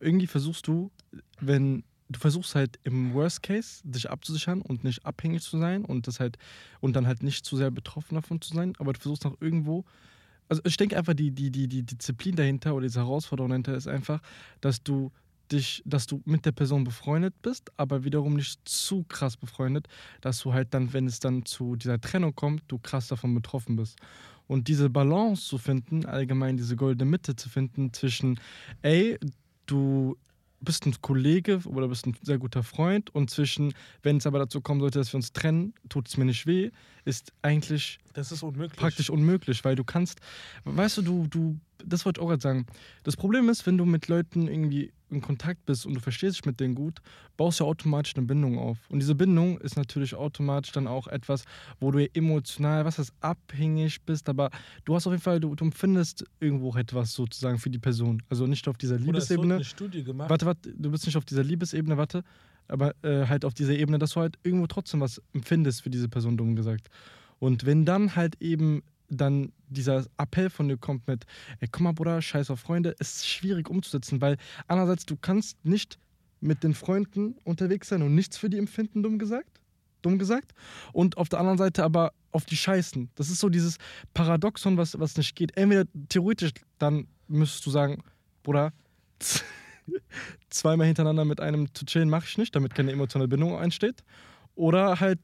irgendwie 0.00 0.26
versuchst 0.26 0.66
du, 0.66 0.90
wenn 1.40 1.84
du 2.08 2.18
versuchst 2.18 2.54
halt 2.54 2.78
im 2.84 3.12
Worst 3.12 3.42
Case 3.42 3.82
dich 3.84 4.10
abzusichern 4.10 4.62
und 4.62 4.82
nicht 4.82 5.04
abhängig 5.04 5.42
zu 5.42 5.58
sein 5.58 5.84
und 5.84 6.06
das 6.06 6.20
halt 6.20 6.38
und 6.80 6.96
dann 6.96 7.06
halt 7.06 7.22
nicht 7.22 7.44
zu 7.44 7.56
sehr 7.56 7.70
betroffen 7.70 8.14
davon 8.14 8.40
zu 8.40 8.54
sein, 8.54 8.72
aber 8.78 8.92
du 8.92 9.00
versuchst 9.00 9.26
auch 9.26 9.36
irgendwo. 9.40 9.84
Also 10.48 10.62
ich 10.64 10.78
denke 10.78 10.96
einfach, 10.96 11.12
die, 11.12 11.30
die, 11.30 11.50
die, 11.50 11.68
die 11.68 11.82
Disziplin 11.82 12.34
dahinter 12.34 12.74
oder 12.74 12.86
diese 12.86 13.00
Herausforderung 13.00 13.50
dahinter 13.50 13.74
ist 13.74 13.86
einfach, 13.86 14.20
dass 14.62 14.82
du 14.82 15.12
dich, 15.52 15.82
dass 15.84 16.06
du 16.06 16.22
mit 16.24 16.44
der 16.46 16.52
Person 16.52 16.84
befreundet 16.84 17.34
bist, 17.42 17.70
aber 17.76 18.04
wiederum 18.04 18.34
nicht 18.34 18.60
zu 18.68 19.04
krass 19.04 19.36
befreundet, 19.36 19.88
dass 20.20 20.40
du 20.40 20.52
halt 20.52 20.74
dann, 20.74 20.92
wenn 20.92 21.06
es 21.06 21.20
dann 21.20 21.44
zu 21.44 21.76
dieser 21.76 22.00
Trennung 22.00 22.34
kommt, 22.34 22.62
du 22.68 22.78
krass 22.78 23.08
davon 23.08 23.34
betroffen 23.34 23.76
bist. 23.76 23.96
Und 24.46 24.68
diese 24.68 24.88
Balance 24.88 25.46
zu 25.46 25.58
finden, 25.58 26.06
allgemein 26.06 26.56
diese 26.56 26.74
goldene 26.76 27.10
Mitte 27.10 27.36
zu 27.36 27.48
finden 27.48 27.92
zwischen, 27.92 28.40
ey, 28.82 29.18
du 29.66 30.16
bist 30.60 30.86
ein 30.86 30.94
Kollege 31.00 31.60
oder 31.66 31.88
bist 31.88 32.06
ein 32.06 32.16
sehr 32.22 32.38
guter 32.38 32.62
Freund 32.62 33.14
und 33.14 33.30
zwischen, 33.30 33.74
wenn 34.02 34.16
es 34.16 34.26
aber 34.26 34.38
dazu 34.38 34.60
kommen 34.60 34.80
sollte, 34.80 34.98
dass 34.98 35.12
wir 35.12 35.18
uns 35.18 35.32
trennen, 35.32 35.74
tut 35.88 36.08
es 36.08 36.16
mir 36.16 36.24
nicht 36.24 36.46
weh, 36.46 36.70
ist 37.04 37.32
eigentlich 37.42 37.98
Das 38.14 38.32
ist 38.32 38.42
unmöglich. 38.42 38.78
praktisch 38.78 39.10
unmöglich, 39.10 39.64
weil 39.64 39.76
du 39.76 39.84
kannst, 39.84 40.20
weißt 40.64 40.98
du, 40.98 41.02
du, 41.02 41.26
du, 41.28 41.60
das 41.84 42.04
wollte 42.04 42.20
ich 42.20 42.24
auch 42.24 42.28
gerade 42.28 42.42
sagen. 42.42 42.66
Das 43.04 43.16
Problem 43.16 43.48
ist, 43.48 43.66
wenn 43.66 43.78
du 43.78 43.84
mit 43.84 44.08
Leuten 44.08 44.48
irgendwie 44.48 44.92
in 45.10 45.20
Kontakt 45.20 45.64
bist 45.66 45.86
und 45.86 45.94
du 45.94 46.00
verstehst 46.00 46.36
dich 46.36 46.44
mit 46.44 46.60
denen 46.60 46.74
gut, 46.74 47.00
baust 47.36 47.60
du 47.60 47.64
automatisch 47.64 48.14
eine 48.16 48.26
Bindung 48.26 48.58
auf. 48.58 48.78
Und 48.88 49.00
diese 49.00 49.14
Bindung 49.14 49.58
ist 49.58 49.76
natürlich 49.76 50.14
automatisch 50.14 50.72
dann 50.72 50.86
auch 50.86 51.06
etwas, 51.06 51.44
wo 51.80 51.90
du 51.90 52.06
emotional, 52.14 52.84
was 52.84 52.98
heißt, 52.98 53.12
abhängig 53.20 54.02
bist, 54.02 54.28
aber 54.28 54.50
du 54.84 54.94
hast 54.94 55.06
auf 55.06 55.12
jeden 55.12 55.22
Fall, 55.22 55.40
du, 55.40 55.54
du 55.54 55.64
empfindest 55.64 56.24
irgendwo 56.40 56.74
etwas 56.76 57.12
sozusagen 57.12 57.58
für 57.58 57.70
die 57.70 57.78
Person. 57.78 58.22
Also 58.28 58.46
nicht 58.46 58.66
auf 58.68 58.76
dieser 58.76 58.94
Oder 58.96 59.02
es 59.02 59.28
Liebesebene. 59.28 59.54
eine 59.56 59.64
Studie 59.64 60.04
gemacht. 60.04 60.30
Warte, 60.30 60.46
warte, 60.46 60.72
du 60.72 60.90
bist 60.90 61.06
nicht 61.06 61.16
auf 61.16 61.24
dieser 61.24 61.44
Liebesebene, 61.44 61.96
warte, 61.96 62.24
aber 62.68 62.94
äh, 63.02 63.26
halt 63.26 63.44
auf 63.44 63.54
dieser 63.54 63.76
Ebene, 63.76 63.98
dass 63.98 64.12
du 64.12 64.20
halt 64.20 64.38
irgendwo 64.42 64.66
trotzdem 64.66 65.00
was 65.00 65.22
empfindest 65.32 65.82
für 65.82 65.90
diese 65.90 66.08
Person, 66.08 66.36
dumm 66.36 66.54
gesagt. 66.56 66.88
Und 67.38 67.66
wenn 67.66 67.84
dann 67.84 68.16
halt 68.16 68.40
eben 68.40 68.82
dann 69.08 69.52
dieser 69.68 70.06
Appell 70.16 70.50
von 70.50 70.68
dir 70.68 70.76
kommt 70.76 71.06
mit, 71.06 71.24
ey, 71.60 71.68
guck 71.70 71.82
mal, 71.82 71.92
Bruder, 71.92 72.20
scheiß 72.22 72.50
auf 72.50 72.60
Freunde, 72.60 72.90
ist 72.98 73.26
schwierig 73.26 73.68
umzusetzen, 73.68 74.20
weil 74.20 74.36
einerseits 74.66 75.06
du 75.06 75.16
kannst 75.16 75.64
nicht 75.64 75.98
mit 76.40 76.62
den 76.62 76.74
Freunden 76.74 77.36
unterwegs 77.44 77.88
sein 77.88 78.02
und 78.02 78.14
nichts 78.14 78.38
für 78.38 78.50
die 78.50 78.58
empfinden, 78.58 79.02
dumm 79.02 79.18
gesagt. 79.18 79.60
Dumm 80.02 80.18
gesagt. 80.18 80.52
Und 80.92 81.16
auf 81.16 81.28
der 81.28 81.40
anderen 81.40 81.58
Seite 81.58 81.82
aber 81.82 82.12
auf 82.30 82.44
die 82.44 82.56
Scheißen. 82.56 83.10
Das 83.16 83.30
ist 83.30 83.40
so 83.40 83.48
dieses 83.48 83.78
Paradoxon, 84.14 84.76
was, 84.76 84.98
was 85.00 85.16
nicht 85.16 85.34
geht. 85.34 85.56
Entweder 85.56 85.84
theoretisch, 86.08 86.52
dann 86.78 87.08
müsstest 87.26 87.66
du 87.66 87.70
sagen, 87.70 88.02
Bruder, 88.42 88.72
zweimal 90.50 90.86
hintereinander 90.86 91.24
mit 91.24 91.40
einem 91.40 91.74
zu 91.74 91.84
chillen 91.84 92.08
mache 92.08 92.26
ich 92.26 92.38
nicht, 92.38 92.54
damit 92.54 92.74
keine 92.74 92.92
emotionale 92.92 93.28
Bindung 93.28 93.58
entsteht. 93.60 94.04
Oder 94.54 95.00
halt, 95.00 95.18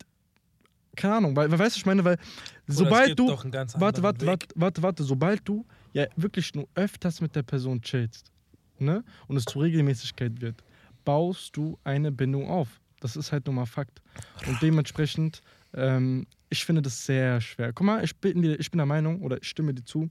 keine 0.94 1.16
Ahnung, 1.16 1.36
weil, 1.36 1.50
weißt 1.50 1.76
du, 1.76 1.78
ich 1.78 1.86
meine, 1.86 2.04
weil 2.04 2.18
sobald 2.66 3.18
du, 3.18 3.28
warte, 3.28 4.02
warte, 4.02 4.26
warte, 4.26 4.46
warte, 4.54 4.82
warte, 4.82 5.04
sobald 5.04 5.46
du 5.48 5.64
ja 5.92 6.06
wirklich 6.16 6.54
nur 6.54 6.68
öfters 6.74 7.20
mit 7.20 7.34
der 7.36 7.42
Person 7.42 7.80
chillst, 7.82 8.30
ne, 8.78 9.04
und 9.28 9.36
es 9.36 9.44
zur 9.44 9.62
Regelmäßigkeit 9.62 10.40
wird, 10.40 10.62
baust 11.04 11.56
du 11.56 11.78
eine 11.84 12.10
Bindung 12.10 12.48
auf. 12.48 12.80
Das 13.00 13.16
ist 13.16 13.32
halt 13.32 13.46
nun 13.46 13.56
mal 13.56 13.66
Fakt. 13.66 14.00
Und 14.46 14.60
dementsprechend, 14.62 15.42
ähm, 15.74 16.26
ich 16.48 16.64
finde 16.64 16.82
das 16.82 17.04
sehr 17.04 17.40
schwer. 17.40 17.72
Guck 17.72 17.86
mal, 17.86 18.02
ich 18.02 18.16
bin, 18.16 18.42
ich 18.42 18.70
bin 18.70 18.78
der 18.78 18.86
Meinung, 18.86 19.20
oder 19.20 19.36
ich 19.38 19.48
stimme 19.48 19.74
dir 19.74 19.84
zu, 19.84 20.08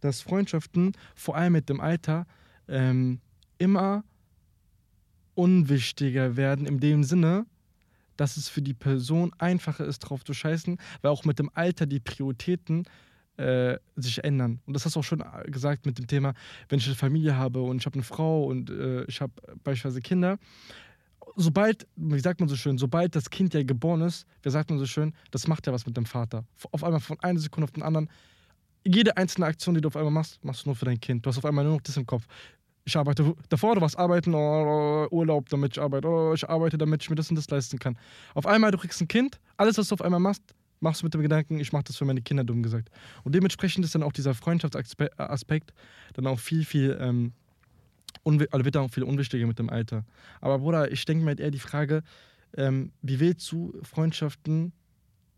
dass 0.00 0.20
Freundschaften, 0.20 0.92
vor 1.14 1.36
allem 1.36 1.52
mit 1.52 1.68
dem 1.68 1.80
Alter, 1.80 2.26
ähm, 2.68 3.20
immer 3.58 4.02
unwichtiger 5.34 6.36
werden, 6.36 6.66
in 6.66 6.80
dem 6.80 7.04
Sinne, 7.04 7.46
dass 8.22 8.36
es 8.36 8.48
für 8.48 8.62
die 8.62 8.72
Person 8.72 9.32
einfacher 9.38 9.84
ist, 9.84 9.98
drauf 9.98 10.24
zu 10.24 10.32
scheißen, 10.32 10.78
weil 11.00 11.10
auch 11.10 11.24
mit 11.24 11.40
dem 11.40 11.50
Alter 11.54 11.86
die 11.86 11.98
Prioritäten 11.98 12.84
äh, 13.36 13.78
sich 13.96 14.22
ändern. 14.22 14.60
Und 14.64 14.74
das 14.74 14.84
hast 14.84 14.94
du 14.94 15.00
auch 15.00 15.04
schon 15.04 15.22
äh, 15.22 15.50
gesagt 15.50 15.86
mit 15.86 15.98
dem 15.98 16.06
Thema, 16.06 16.32
wenn 16.68 16.78
ich 16.78 16.86
eine 16.86 16.94
Familie 16.94 17.36
habe 17.36 17.60
und 17.62 17.78
ich 17.78 17.86
habe 17.86 17.94
eine 17.94 18.04
Frau 18.04 18.44
und 18.44 18.70
äh, 18.70 19.02
ich 19.06 19.20
habe 19.20 19.32
beispielsweise 19.64 20.00
Kinder. 20.00 20.38
Sobald, 21.34 21.88
wie 21.96 22.20
sagt 22.20 22.38
man 22.38 22.48
so 22.48 22.54
schön, 22.54 22.78
sobald 22.78 23.16
das 23.16 23.28
Kind 23.28 23.54
ja 23.54 23.64
geboren 23.64 24.02
ist, 24.02 24.24
wie 24.42 24.50
sagt 24.50 24.70
man 24.70 24.78
so 24.78 24.86
schön, 24.86 25.14
das 25.32 25.48
macht 25.48 25.66
ja 25.66 25.72
was 25.72 25.84
mit 25.84 25.96
dem 25.96 26.06
Vater. 26.06 26.44
Auf 26.70 26.84
einmal 26.84 27.00
von 27.00 27.18
einer 27.20 27.40
Sekunde 27.40 27.64
auf 27.64 27.72
den 27.72 27.82
anderen. 27.82 28.08
Jede 28.84 29.16
einzelne 29.16 29.46
Aktion, 29.46 29.74
die 29.74 29.80
du 29.80 29.88
auf 29.88 29.96
einmal 29.96 30.12
machst, 30.12 30.44
machst 30.44 30.64
du 30.64 30.68
nur 30.68 30.76
für 30.76 30.84
dein 30.84 31.00
Kind. 31.00 31.26
Du 31.26 31.28
hast 31.28 31.38
auf 31.38 31.44
einmal 31.44 31.64
nur 31.64 31.74
noch 31.74 31.82
das 31.82 31.96
im 31.96 32.06
Kopf. 32.06 32.26
Ich 32.84 32.96
arbeite 32.96 33.34
davor, 33.48 33.76
du 33.76 33.80
warst 33.80 33.96
arbeiten, 33.96 34.34
oh, 34.34 35.06
Urlaub, 35.10 35.48
damit 35.48 35.76
ich 35.76 35.82
arbeite, 35.82 36.08
oh, 36.08 36.34
ich 36.34 36.48
arbeite, 36.48 36.78
damit 36.78 37.02
ich 37.02 37.10
mir 37.10 37.16
das 37.16 37.30
und 37.30 37.36
das 37.36 37.48
leisten 37.48 37.78
kann. 37.78 37.96
Auf 38.34 38.46
einmal, 38.46 38.72
du 38.72 38.78
kriegst 38.78 39.00
ein 39.00 39.08
Kind, 39.08 39.38
alles, 39.56 39.78
was 39.78 39.88
du 39.88 39.94
auf 39.94 40.02
einmal 40.02 40.18
machst, 40.18 40.42
machst 40.80 41.00
du 41.00 41.06
mit 41.06 41.14
dem 41.14 41.22
Gedanken, 41.22 41.60
ich 41.60 41.72
mache 41.72 41.84
das 41.84 41.96
für 41.96 42.04
meine 42.04 42.22
Kinder, 42.22 42.42
dumm 42.42 42.62
gesagt. 42.62 42.90
Und 43.22 43.34
dementsprechend 43.34 43.84
ist 43.84 43.94
dann 43.94 44.02
auch 44.02 44.12
dieser 44.12 44.34
Freundschaftsaspekt 44.34 45.72
dann 46.14 46.26
auch 46.26 46.40
viel, 46.40 46.64
viel, 46.64 46.98
ähm, 47.00 47.32
also 48.24 48.64
wird 48.64 48.74
dann 48.74 48.84
auch 48.86 48.90
viel 48.90 49.04
unwichtiger 49.04 49.46
mit 49.46 49.60
dem 49.60 49.70
Alter. 49.70 50.04
Aber 50.40 50.58
Bruder, 50.58 50.90
ich 50.90 51.04
denke 51.04 51.24
mir 51.24 51.30
halt 51.30 51.40
eher 51.40 51.52
die 51.52 51.60
Frage, 51.60 52.02
ähm, 52.56 52.92
wie 53.00 53.20
willst 53.20 53.50
du 53.52 53.72
Freundschaften 53.82 54.72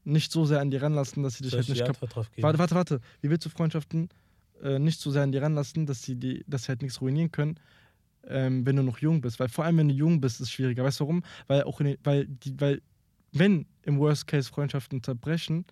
nicht 0.05 0.33
so 0.33 0.45
sehr 0.45 0.61
an 0.61 0.71
dir 0.71 0.83
ranlassen, 0.83 1.23
dass 1.23 1.37
sie 1.37 1.45
dich 1.45 1.53
Soll 1.53 1.61
halt 1.61 1.69
ich 1.69 1.75
nicht 1.75 1.87
kaputt. 1.87 2.29
Warte, 2.39 2.59
warte, 2.59 2.75
warte. 2.75 3.01
Wie 3.21 3.31
willst 3.31 3.47
du 3.47 3.51
Freundschaften 3.51 4.09
äh, 4.63 4.79
nicht 4.79 5.01
so 5.01 5.11
sehr 5.11 5.23
an 5.23 5.33
dir 5.33 5.43
ranlassen, 5.43 5.87
dass 5.87 6.03
sie, 6.03 6.17
die, 6.17 6.45
dass 6.47 6.65
sie 6.65 6.69
halt 6.69 6.83
nichts 6.83 7.01
ruinieren 7.01 7.31
können, 7.33 7.59
ähm, 8.27 8.65
wenn 8.67 8.77
du 8.77 8.83
noch 8.83 8.99
jung 8.99 9.21
bist? 9.21 9.41
Weil 9.41 9.49
vor 9.49 9.65
allem, 9.65 9.79
wenn 9.79 9.89
du 9.89 9.95
jung 9.95 10.21
bist, 10.21 10.37
ist 10.37 10.49
es 10.49 10.51
schwieriger. 10.53 10.85
Weißt 10.85 11.01
du 11.01 11.05
warum? 11.05 11.23
Weil 11.47 11.65
auch 11.65 11.81
in 11.81 11.87
den, 11.87 11.99
weil, 12.05 12.27
die, 12.27 12.59
weil 12.61 12.83
wenn 13.33 13.67
im 13.83 13.99
Worst 13.99 14.27
Case 14.27 14.49
Freundschaften 14.49 15.03
zerbrechen, 15.03 15.65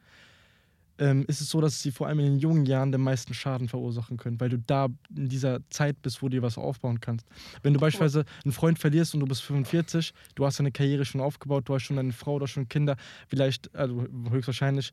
ähm, 0.99 1.25
ist 1.27 1.41
es 1.41 1.51
so, 1.51 1.61
dass 1.61 1.81
sie 1.81 1.91
vor 1.91 2.07
allem 2.07 2.21
in 2.21 2.27
den 2.27 2.39
jungen 2.39 2.67
Jahren 2.67 2.93
den 2.93 3.01
meisten 3.01 3.35
Schaden 3.35 3.69
verursachen 3.69 4.19
können, 4.19 4.39
weil 4.41 4.51
du 4.51 4.59
da 4.59 4.89
in 5.17 5.29
dieser 5.29 5.61
Zeit 5.71 6.01
bist, 6.03 6.23
wo 6.23 6.29
du 6.29 6.37
dir 6.37 6.43
was 6.43 6.59
aufbauen 6.59 7.01
kannst. 7.01 7.27
Wenn 7.63 7.73
du 7.73 7.81
beispielsweise 7.81 8.25
einen 8.45 8.53
Freund 8.53 8.79
verlierst 8.79 9.15
und 9.15 9.21
du 9.21 9.27
bist 9.27 9.43
45, 9.43 10.13
du 10.35 10.45
hast 10.45 10.59
deine 10.59 10.71
Karriere 10.71 11.05
schon 11.05 11.21
aufgebaut, 11.21 11.69
du 11.69 11.75
hast 11.75 11.85
schon 11.85 11.99
eine 11.99 12.13
Frau 12.13 12.35
oder 12.35 12.47
schon 12.47 12.69
Kinder, 12.69 12.97
vielleicht, 13.29 13.75
also 13.75 14.07
höchstwahrscheinlich, 14.31 14.93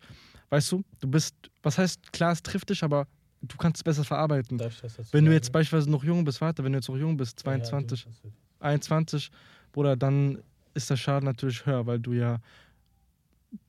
weißt 0.50 0.72
du, 0.72 0.84
du 1.00 1.08
bist, 1.08 1.36
was 1.62 1.78
heißt, 1.78 2.14
klar, 2.14 2.32
es 2.32 2.42
trifft 2.42 2.70
dich, 2.70 2.84
aber 2.84 3.08
du 3.42 3.58
kannst 3.58 3.78
es 3.80 3.84
besser 3.84 4.04
verarbeiten. 4.04 4.58
Darf 4.58 4.74
ich 4.74 4.82
das 4.82 4.96
dazu 4.96 5.14
Wenn 5.14 5.26
du 5.26 5.30
sagen? 5.32 5.36
jetzt 5.36 5.52
beispielsweise 5.52 5.90
noch 5.92 6.04
jung 6.04 6.24
bist, 6.26 6.42
warte, 6.42 6.64
wenn 6.64 6.72
du 6.74 6.78
jetzt 6.80 6.90
noch 6.90 6.98
jung 6.98 7.18
bist, 7.18 7.44
Ja, 7.46 7.54
ja, 7.54 7.64
22, 7.64 8.04
du, 8.04 8.10
das 8.10 8.24
wird- 8.24 8.34
21, 8.60 9.32
Bruder, 9.72 9.96
dann 9.96 10.40
ist 10.74 10.90
der 10.90 10.98
Schaden 10.98 11.26
natürlich 11.26 11.66
höher, 11.66 11.86
weil 11.86 12.00
du 12.00 12.14
ja 12.14 12.38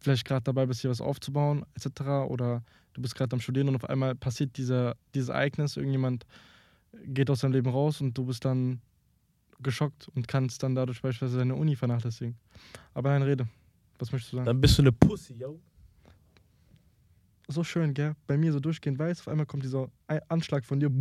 vielleicht 0.00 0.26
gerade 0.26 0.42
dabei 0.44 0.66
bist, 0.66 0.80
hier 0.80 0.90
was 0.90 1.00
aufzubauen, 1.00 1.64
etc. 1.74 2.00
Oder 2.28 2.62
du 2.92 3.02
bist 3.02 3.14
gerade 3.14 3.32
am 3.34 3.40
Studieren 3.40 3.68
und 3.68 3.76
auf 3.76 3.84
einmal 3.88 4.14
passiert 4.14 4.56
dieser, 4.56 4.96
dieses 5.14 5.28
Ereignis, 5.30 5.76
irgendjemand 5.76 6.26
geht 7.06 7.30
aus 7.30 7.40
deinem 7.40 7.52
Leben 7.52 7.70
raus 7.70 8.00
und 8.00 8.16
du 8.18 8.24
bist 8.26 8.44
dann 8.44 8.80
geschockt 9.62 10.08
und 10.14 10.26
kannst 10.26 10.62
dann 10.62 10.74
dadurch 10.74 11.00
beispielsweise 11.00 11.38
deine 11.38 11.54
Uni 11.54 11.76
vernachlässigen. 11.76 12.36
Aber 12.94 13.10
nein, 13.10 13.22
Rede. 13.22 13.46
Was 13.98 14.10
möchtest 14.12 14.32
du 14.32 14.36
sagen? 14.38 14.46
Dann 14.46 14.60
bist 14.60 14.76
du 14.78 14.82
eine 14.82 14.92
Pussy, 14.92 15.34
yo. 15.34 15.60
So 17.50 17.64
schön, 17.64 17.94
gell? 17.94 18.14
Bei 18.26 18.36
mir 18.36 18.52
so 18.52 18.60
durchgehend 18.60 18.98
weiß, 18.98 19.20
auf 19.20 19.28
einmal 19.28 19.44
kommt 19.46 19.64
dieser 19.64 19.90
Anschlag 20.28 20.64
von 20.64 20.80
dir. 20.80 20.90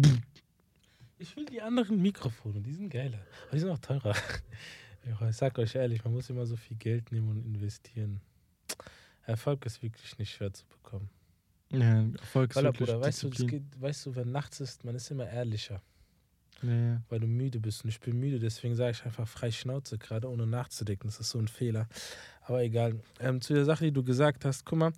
Ich 1.22 1.36
will 1.36 1.46
die 1.46 1.62
anderen 1.62 2.02
Mikrofone, 2.02 2.62
die 2.62 2.72
sind 2.72 2.90
geiler. 2.90 3.20
Aber 3.44 3.52
die 3.52 3.60
sind 3.60 3.70
auch 3.70 3.80
teurer. 3.80 4.16
Ich 5.30 5.36
sag 5.36 5.58
euch 5.60 5.76
ehrlich, 5.76 6.04
man 6.04 6.14
muss 6.14 6.30
immer 6.30 6.46
so 6.46 6.56
viel 6.56 6.78
Geld 6.78 7.12
nehmen 7.12 7.30
und 7.30 7.46
investieren. 7.46 8.22
Erfolg 9.26 9.66
ist 9.66 9.82
wirklich 9.82 10.18
nicht 10.18 10.34
schwer 10.34 10.54
zu 10.54 10.66
bekommen. 10.68 11.10
Ja, 11.72 12.06
Erfolg 12.20 12.52
ist 12.52 12.56
Weil, 12.58 12.64
wirklich 12.66 12.90
Bruder, 12.90 13.02
weißt 13.02 13.24
du, 13.24 13.30
Disziplin. 13.30 13.70
geht, 13.70 13.82
weißt 13.82 14.06
du, 14.06 14.16
wenn 14.16 14.32
nachts 14.32 14.60
ist, 14.60 14.84
man 14.86 14.96
ist 14.96 15.10
immer 15.12 15.28
ehrlicher, 15.28 15.82
Ja, 16.62 16.70
ja. 16.74 17.02
weil 17.10 17.20
du 17.20 17.28
müde 17.28 17.60
bist. 17.60 17.84
Und 17.84 17.90
ich 17.90 18.00
bin 18.00 18.18
müde, 18.20 18.40
deswegen 18.40 18.76
sage 18.76 18.92
ich 18.92 19.06
einfach 19.06 19.28
frei 19.28 19.52
Schnauze, 19.52 19.98
gerade 19.98 20.30
ohne 20.30 20.46
nachzudenken. 20.48 21.08
Das 21.08 21.20
ist 21.20 21.30
so 21.32 21.40
ein 21.40 21.48
Fehler. 21.48 21.88
Aber 22.44 22.62
egal. 22.64 23.00
Ähm, 23.20 23.42
zu 23.42 23.54
der 23.54 23.66
Sache, 23.66 23.86
die 23.86 23.92
du 23.92 24.04
gesagt 24.04 24.46
hast, 24.46 24.66
guck 24.66 24.80
mal, 24.80 24.94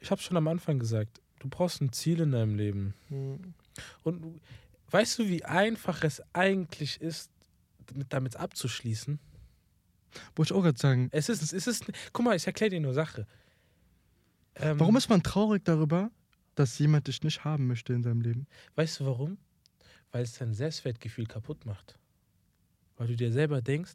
ich 0.00 0.10
habe 0.10 0.20
schon 0.20 0.36
am 0.36 0.48
Anfang 0.48 0.78
gesagt, 0.78 1.20
du 1.38 1.48
brauchst 1.48 1.80
ein 1.80 1.92
Ziel 1.92 2.20
in 2.20 2.32
deinem 2.32 2.54
Leben. 2.54 2.94
Mhm. 3.08 3.54
Und 4.02 4.40
weißt 4.90 5.18
du, 5.18 5.28
wie 5.28 5.44
einfach 5.44 6.02
es 6.02 6.22
eigentlich 6.32 7.00
ist, 7.00 7.30
mit, 7.94 8.12
damit 8.12 8.36
abzuschließen? 8.36 9.18
Wollte 10.34 10.52
ich 10.52 10.58
auch 10.58 10.62
gerade 10.62 10.78
sagen, 10.78 11.08
Es 11.12 11.28
ist, 11.28 11.52
es 11.52 11.66
ist, 11.66 11.84
guck 12.12 12.24
mal, 12.24 12.36
ich 12.36 12.46
erkläre 12.46 12.70
dir 12.70 12.80
nur 12.80 12.94
Sache. 12.94 13.26
Ähm, 14.54 14.80
Warum 14.80 14.96
ist 14.96 15.08
man 15.08 15.22
traurig 15.22 15.64
darüber, 15.64 16.10
dass 16.54 16.78
jemand 16.78 17.06
dich 17.06 17.22
nicht 17.22 17.44
haben 17.44 17.66
möchte 17.66 17.92
in 17.92 18.02
seinem 18.02 18.22
Leben? 18.22 18.46
Weißt 18.76 19.00
du 19.00 19.06
warum? 19.06 19.36
Weil 20.12 20.22
es 20.22 20.32
dein 20.32 20.54
Selbstwertgefühl 20.54 21.26
kaputt 21.26 21.66
macht. 21.66 21.98
Weil 22.96 23.08
du 23.08 23.16
dir 23.16 23.30
selber 23.30 23.60
denkst, 23.60 23.92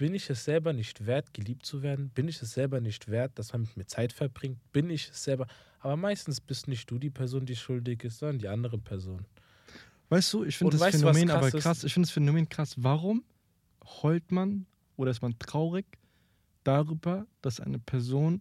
bin 0.00 0.14
ich 0.14 0.30
es 0.30 0.46
selber 0.46 0.72
nicht 0.72 1.04
wert, 1.04 1.34
geliebt 1.34 1.66
zu 1.66 1.82
werden? 1.82 2.08
Bin 2.08 2.26
ich 2.26 2.40
es 2.40 2.52
selber 2.52 2.80
nicht 2.80 3.08
wert, 3.08 3.38
dass 3.38 3.52
man 3.52 3.60
mit 3.60 3.76
mir 3.76 3.84
Zeit 3.84 4.14
verbringt? 4.14 4.58
Bin 4.72 4.88
ich 4.88 5.10
es 5.10 5.24
selber? 5.24 5.46
Aber 5.78 5.94
meistens 5.94 6.40
bist 6.40 6.68
nicht 6.68 6.90
du 6.90 6.98
die 6.98 7.10
Person, 7.10 7.44
die 7.44 7.54
schuldig 7.54 8.02
ist, 8.04 8.20
sondern 8.20 8.38
die 8.38 8.48
andere 8.48 8.78
Person. 8.78 9.26
Weißt 10.08 10.32
du, 10.32 10.44
ich 10.44 10.56
finde 10.56 10.78
das 10.78 10.80
weißt 10.80 11.00
Phänomen 11.00 11.28
krass 11.28 11.36
aber 11.36 11.48
ist? 11.48 11.62
krass. 11.62 11.84
Ich 11.84 11.92
finde 11.92 12.06
das 12.06 12.14
Phänomen 12.14 12.48
krass. 12.48 12.76
Warum 12.78 13.24
heult 14.02 14.32
man 14.32 14.64
oder 14.96 15.10
ist 15.10 15.20
man 15.20 15.38
traurig 15.38 15.84
darüber, 16.64 17.26
dass 17.42 17.60
eine 17.60 17.78
Person 17.78 18.40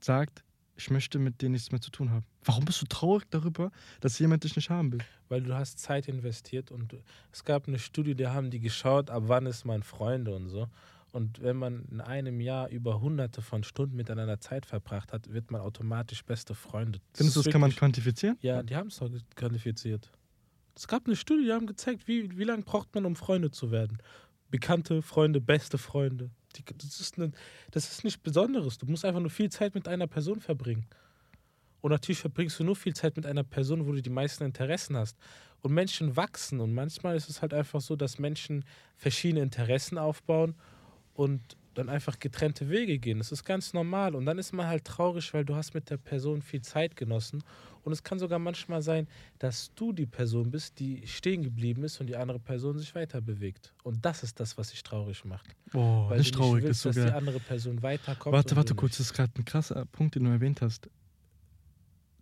sagt, 0.00 0.42
ich 0.74 0.90
möchte 0.90 1.20
mit 1.20 1.42
dir 1.42 1.48
nichts 1.48 1.70
mehr 1.70 1.80
zu 1.80 1.92
tun 1.92 2.10
haben? 2.10 2.26
Warum 2.44 2.64
bist 2.64 2.82
du 2.82 2.86
traurig 2.86 3.24
darüber, 3.30 3.70
dass 4.00 4.18
jemand 4.18 4.44
dich 4.44 4.56
nicht 4.56 4.70
haben 4.70 4.92
will? 4.92 5.00
Weil 5.28 5.42
du 5.42 5.54
hast 5.54 5.78
Zeit 5.78 6.08
investiert 6.08 6.70
und 6.70 6.96
es 7.32 7.44
gab 7.44 7.68
eine 7.68 7.78
Studie, 7.78 8.14
da 8.14 8.32
haben 8.32 8.50
die 8.50 8.60
geschaut, 8.60 9.10
ab 9.10 9.24
wann 9.26 9.46
ist 9.46 9.64
man 9.64 9.82
Freunde 9.82 10.34
und 10.34 10.48
so. 10.48 10.68
Und 11.12 11.42
wenn 11.42 11.56
man 11.56 11.84
in 11.90 12.00
einem 12.00 12.40
Jahr 12.40 12.70
über 12.70 13.00
hunderte 13.00 13.42
von 13.42 13.64
Stunden 13.64 13.96
miteinander 13.96 14.40
Zeit 14.40 14.64
verbracht 14.64 15.12
hat, 15.12 15.32
wird 15.32 15.50
man 15.50 15.60
automatisch 15.60 16.24
beste 16.24 16.54
Freunde. 16.54 17.00
Findest 17.12 17.36
du, 17.36 17.42
das 17.42 17.52
kann 17.52 17.60
man 17.60 17.74
quantifizieren? 17.74 18.38
Ja, 18.40 18.62
die 18.62 18.74
haben 18.74 18.88
es 18.88 18.96
doch 18.96 19.10
quantifiziert. 19.36 20.10
Es 20.74 20.88
gab 20.88 21.06
eine 21.06 21.16
Studie, 21.16 21.44
die 21.44 21.52
haben 21.52 21.66
gezeigt, 21.66 22.08
wie, 22.08 22.36
wie 22.38 22.44
lange 22.44 22.62
braucht 22.62 22.94
man, 22.94 23.04
um 23.04 23.14
Freunde 23.14 23.50
zu 23.50 23.70
werden. 23.70 23.98
Bekannte 24.50 25.02
Freunde, 25.02 25.42
beste 25.42 25.76
Freunde. 25.76 26.30
Die, 26.56 26.64
das, 26.78 26.98
ist 26.98 27.18
eine, 27.18 27.32
das 27.70 27.90
ist 27.90 28.04
nichts 28.04 28.18
Besonderes. 28.18 28.78
Du 28.78 28.86
musst 28.86 29.04
einfach 29.04 29.20
nur 29.20 29.30
viel 29.30 29.50
Zeit 29.50 29.74
mit 29.74 29.88
einer 29.88 30.06
Person 30.06 30.40
verbringen. 30.40 30.86
Und 31.82 31.90
natürlich 31.90 32.20
verbringst 32.20 32.58
du 32.58 32.64
nur 32.64 32.76
viel 32.76 32.94
Zeit 32.94 33.16
mit 33.16 33.26
einer 33.26 33.42
Person, 33.42 33.86
wo 33.86 33.92
du 33.92 34.00
die 34.00 34.08
meisten 34.08 34.44
Interessen 34.44 34.96
hast. 34.96 35.18
Und 35.60 35.74
Menschen 35.74 36.16
wachsen. 36.16 36.60
Und 36.60 36.72
manchmal 36.72 37.16
ist 37.16 37.28
es 37.28 37.42
halt 37.42 37.52
einfach 37.52 37.80
so, 37.80 37.96
dass 37.96 38.18
Menschen 38.18 38.64
verschiedene 38.96 39.42
Interessen 39.42 39.98
aufbauen 39.98 40.54
und 41.12 41.40
dann 41.74 41.88
einfach 41.88 42.18
getrennte 42.18 42.68
Wege 42.68 42.98
gehen. 42.98 43.18
Das 43.18 43.32
ist 43.32 43.44
ganz 43.44 43.72
normal. 43.72 44.14
Und 44.14 44.26
dann 44.26 44.38
ist 44.38 44.52
man 44.52 44.66
halt 44.66 44.84
traurig, 44.84 45.32
weil 45.34 45.44
du 45.44 45.56
hast 45.56 45.74
mit 45.74 45.90
der 45.90 45.96
Person 45.96 46.42
viel 46.42 46.62
Zeit 46.62 46.96
genossen. 46.96 47.42
Und 47.82 47.92
es 47.92 48.04
kann 48.04 48.18
sogar 48.18 48.38
manchmal 48.38 48.82
sein, 48.82 49.08
dass 49.38 49.74
du 49.74 49.92
die 49.92 50.06
Person 50.06 50.50
bist, 50.50 50.78
die 50.78 51.04
stehen 51.06 51.42
geblieben 51.42 51.82
ist 51.82 52.00
und 52.00 52.06
die 52.06 52.16
andere 52.16 52.38
Person 52.38 52.78
sich 52.78 52.94
weiter 52.94 53.20
bewegt. 53.20 53.72
Und 53.82 54.04
das 54.04 54.22
ist 54.22 54.38
das, 54.38 54.56
was 54.56 54.70
dich 54.70 54.82
traurig 54.82 55.24
macht. 55.24 55.56
Boah, 55.72 56.10
Weil 56.10 56.18
nicht 56.18 56.34
du 56.34 56.38
traurig, 56.38 56.62
nicht 56.62 56.70
ist 56.70 56.84
willst, 56.84 56.96
so 56.96 57.02
dass 57.02 57.10
die 57.10 57.16
andere 57.16 57.40
Person 57.40 57.82
weiterkommt. 57.82 58.32
Warte, 58.32 58.54
warte 58.54 58.74
kurz, 58.74 58.98
das 58.98 59.06
ist 59.06 59.14
gerade 59.14 59.32
ein 59.36 59.44
krasser 59.44 59.84
Punkt, 59.86 60.14
den 60.14 60.24
du 60.24 60.30
erwähnt 60.30 60.60
hast. 60.60 60.88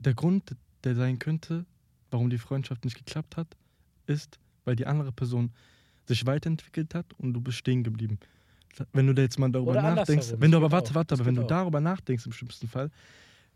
Der 0.01 0.15
Grund, 0.15 0.57
der 0.85 0.95
sein 0.95 1.19
könnte, 1.19 1.65
warum 2.11 2.31
die 2.31 2.39
Freundschaft 2.39 2.85
nicht 2.85 2.97
geklappt 2.97 3.37
hat, 3.37 3.57
ist, 4.07 4.39
weil 4.65 4.77
die 4.77 4.87
andere 4.87 5.13
Person 5.13 5.53
sich 6.07 6.27
weiterentwickelt 6.27 6.95
hat 6.95 7.07
und 7.19 7.33
du 7.35 7.41
bist 7.41 7.59
stehen 7.59 7.85
geblieben. 7.85 8.19
Wenn 8.93 9.07
du 9.07 9.15
da 9.15 9.23
jetzt 9.23 9.39
mal 9.39 9.51
darüber 9.51 9.73
Oder 9.73 9.83
nachdenkst, 9.95 10.35
wenn 10.39 10.51
du 10.51 10.57
aber 10.57 10.71
warte, 10.73 10.95
warte, 10.95 11.15
aber 11.15 11.27
wenn 11.27 11.35
du 11.35 11.43
auch. 11.43 11.47
darüber 11.47 11.81
nachdenkst 11.81 12.27
im 12.27 12.33
schlimmsten 12.33 12.69
Fall, 12.69 12.91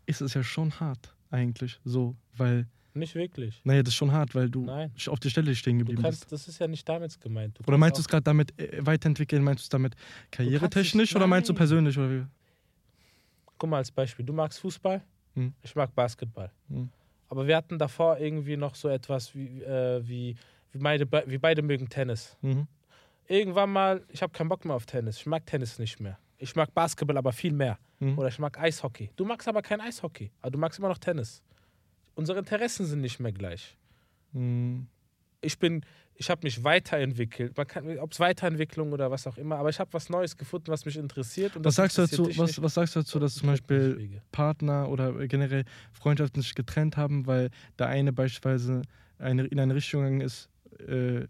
ist 0.05 0.21
es 0.21 0.33
ja 0.33 0.43
schon 0.43 0.71
hart 0.79 1.13
eigentlich 1.31 1.79
so, 1.83 2.15
weil, 2.37 2.67
Nicht 2.93 3.15
wirklich. 3.15 3.59
naja, 3.63 3.81
das 3.81 3.93
ist 3.93 3.97
schon 3.97 4.11
hart, 4.11 4.35
weil 4.35 4.49
du 4.49 4.65
Nein. 4.65 4.91
auf 5.07 5.19
der 5.19 5.29
Stelle 5.29 5.55
stehen 5.55 5.79
geblieben 5.79 6.03
bist. 6.03 6.21
kannst, 6.21 6.31
das 6.31 6.47
ist 6.47 6.59
ja 6.59 6.67
nicht 6.67 6.87
damit 6.87 7.19
gemeint. 7.19 7.59
Oder 7.67 7.77
meinst 7.77 7.97
du 7.97 8.01
es 8.01 8.07
gerade 8.07 8.23
damit 8.23 8.57
äh, 8.59 8.85
weiterentwickeln, 8.85 9.43
meinst 9.43 9.63
du 9.63 9.65
es 9.65 9.69
damit 9.69 9.95
karrieretechnisch 10.31 11.15
oder 11.15 11.27
meinst 11.27 11.49
du 11.49 11.53
persönlich? 11.53 11.97
Oder 11.97 12.11
wie? 12.11 12.25
Guck 13.57 13.69
mal 13.69 13.77
als 13.77 13.91
Beispiel, 13.91 14.25
du 14.25 14.33
magst 14.33 14.59
Fußball, 14.59 15.01
Hm. 15.35 15.53
ich 15.61 15.75
mag 15.75 15.93
Basketball. 15.93 16.51
Hm. 16.69 16.89
Aber 17.29 17.47
wir 17.47 17.55
hatten 17.55 17.77
davor 17.77 18.17
irgendwie 18.17 18.57
noch 18.57 18.75
so 18.75 18.87
etwas 18.87 19.35
wie, 19.35 19.61
äh, 19.61 20.01
wie, 20.07 20.35
wie, 20.71 20.77
beide, 20.79 21.07
wie 21.27 21.37
beide 21.37 21.61
mögen 21.61 21.89
Tennis. 21.89 22.37
Mhm. 22.41 22.67
Irgendwann 23.27 23.71
mal, 23.71 24.03
ich 24.09 24.21
habe 24.21 24.31
keinen 24.31 24.49
Bock 24.49 24.63
mehr 24.65 24.75
auf 24.75 24.85
Tennis. 24.85 25.17
Ich 25.17 25.25
mag 25.25 25.45
Tennis 25.45 25.79
nicht 25.79 25.99
mehr. 25.99 26.19
Ich 26.37 26.55
mag 26.55 26.73
Basketball 26.73 27.17
aber 27.17 27.31
viel 27.31 27.53
mehr. 27.53 27.79
Mhm. 27.99 28.17
Oder 28.19 28.27
ich 28.27 28.39
mag 28.39 28.59
Eishockey. 28.59 29.09
Du 29.15 29.25
magst 29.25 29.47
aber 29.47 29.61
kein 29.61 29.81
Eishockey. 29.81 30.31
Aber 30.41 30.51
du 30.51 30.59
magst 30.59 30.77
immer 30.79 30.89
noch 30.89 30.99
Tennis. 30.99 31.41
Unsere 32.13 32.39
Interessen 32.39 32.85
sind 32.85 33.01
nicht 33.01 33.19
mehr 33.19 33.31
gleich. 33.31 33.75
Mhm. 34.31 34.87
Ich 35.41 35.59
bin, 35.59 35.85
ich 36.15 36.29
habe 36.29 36.41
mich 36.43 36.63
weiterentwickelt. 36.63 37.55
Man 37.57 37.67
kann, 37.67 37.99
ob 37.99 38.11
es 38.11 38.19
Weiterentwicklung 38.19 38.93
oder 38.93 39.11
was 39.11 39.27
auch 39.27 39.37
immer, 39.37 39.57
aber 39.57 39.69
ich 39.69 39.79
habe 39.79 39.91
was 39.93 40.09
Neues 40.09 40.37
gefunden, 40.37 40.67
was 40.67 40.85
mich 40.85 40.97
interessiert. 40.97 41.55
Und 41.55 41.65
Was 41.65 41.75
sagst, 41.75 41.97
du 41.97 42.03
interessiert 42.03 42.29
dazu, 42.29 42.41
was, 42.41 42.61
was 42.61 42.73
sagst 42.73 42.95
du 42.95 42.99
dazu, 42.99 43.19
dass 43.19 43.35
zum 43.35 43.47
Beispiel. 43.47 44.21
Partner 44.31 44.89
oder 44.89 45.27
generell 45.27 45.65
Freundschaften 45.91 46.41
sich 46.41 46.55
getrennt 46.55 46.97
haben, 46.97 47.27
weil 47.27 47.49
der 47.79 47.87
eine 47.87 48.13
beispielsweise 48.13 48.81
eine, 49.17 49.45
in 49.45 49.59
eine 49.59 49.75
Richtung 49.75 50.01
gegangen 50.01 50.21
ist, 50.21 50.49
äh, 50.87 51.27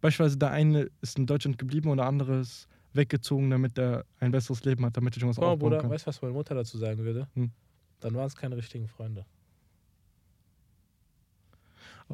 beispielsweise 0.00 0.38
der 0.38 0.50
eine 0.50 0.90
ist 1.00 1.18
in 1.18 1.26
Deutschland 1.26 1.58
geblieben 1.58 1.90
und 1.90 1.98
der 1.98 2.06
andere 2.06 2.40
ist 2.40 2.68
weggezogen, 2.94 3.50
damit 3.50 3.78
er 3.78 4.04
ein 4.20 4.30
besseres 4.30 4.64
Leben 4.64 4.84
hat, 4.84 4.96
damit 4.96 5.16
er 5.16 5.18
irgendwas 5.18 5.36
Guck 5.36 5.44
mal, 5.44 5.52
aufbauen 5.52 5.70
Bruder, 5.70 5.82
kann. 5.82 5.90
weißt 5.90 6.06
du, 6.06 6.08
was 6.08 6.22
meine 6.22 6.34
Mutter 6.34 6.54
dazu 6.54 6.78
sagen 6.78 6.98
würde? 6.98 7.28
Hm. 7.34 7.50
Dann 8.00 8.14
waren 8.14 8.26
es 8.26 8.36
keine 8.36 8.56
richtigen 8.56 8.88
Freunde. 8.88 9.24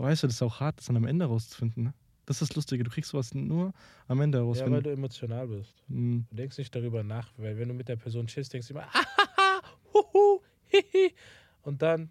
Weißt 0.02 0.22
du, 0.22 0.26
das 0.28 0.36
ist 0.36 0.42
auch 0.42 0.60
hart, 0.60 0.78
das 0.78 0.86
dann 0.86 0.96
am 0.96 1.06
Ende 1.06 1.24
rauszufinden. 1.24 1.84
Ne? 1.84 1.94
Das 2.24 2.40
ist 2.40 2.50
das 2.50 2.56
Lustige, 2.56 2.84
du 2.84 2.90
kriegst 2.90 3.10
sowas 3.10 3.34
nur 3.34 3.72
am 4.06 4.20
Ende 4.20 4.38
raus. 4.38 4.58
Ja, 4.58 4.66
wenn 4.66 4.74
weil 4.74 4.82
du 4.82 4.92
emotional 4.92 5.48
bist. 5.48 5.74
Hm, 5.88 6.26
Du 6.30 6.36
denkst 6.36 6.58
nicht 6.58 6.74
darüber 6.74 7.02
nach, 7.02 7.32
weil 7.36 7.58
wenn 7.58 7.68
du 7.68 7.74
mit 7.74 7.88
der 7.88 7.96
Person 7.96 8.26
chillst, 8.26 8.52
denkst 8.52 8.68
du 8.68 8.74
immer, 8.74 8.82
ahaha, 8.92 9.62
huhu, 9.92 10.40
hihi. 10.66 11.14
Und 11.62 11.82
dann 11.82 12.10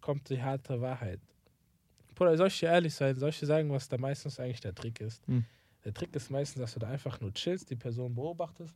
kommt 0.00 0.28
die 0.28 0.42
harte 0.42 0.80
Wahrheit. 0.80 1.20
Bruder, 2.14 2.36
soll 2.36 2.48
ich 2.48 2.58
dir 2.58 2.70
ehrlich 2.70 2.94
sein? 2.94 3.14
Soll 3.14 3.30
ich 3.30 3.38
dir 3.38 3.46
sagen, 3.46 3.70
was 3.70 3.88
da 3.88 3.96
meistens 3.96 4.40
eigentlich 4.40 4.60
der 4.60 4.74
Trick 4.74 5.00
ist? 5.00 5.26
Hm. 5.26 5.44
Der 5.84 5.94
Trick 5.94 6.14
ist 6.16 6.30
meistens, 6.30 6.60
dass 6.60 6.74
du 6.74 6.80
da 6.80 6.88
einfach 6.88 7.20
nur 7.20 7.32
chillst, 7.32 7.70
die 7.70 7.76
Person 7.76 8.14
beobachtest, 8.14 8.74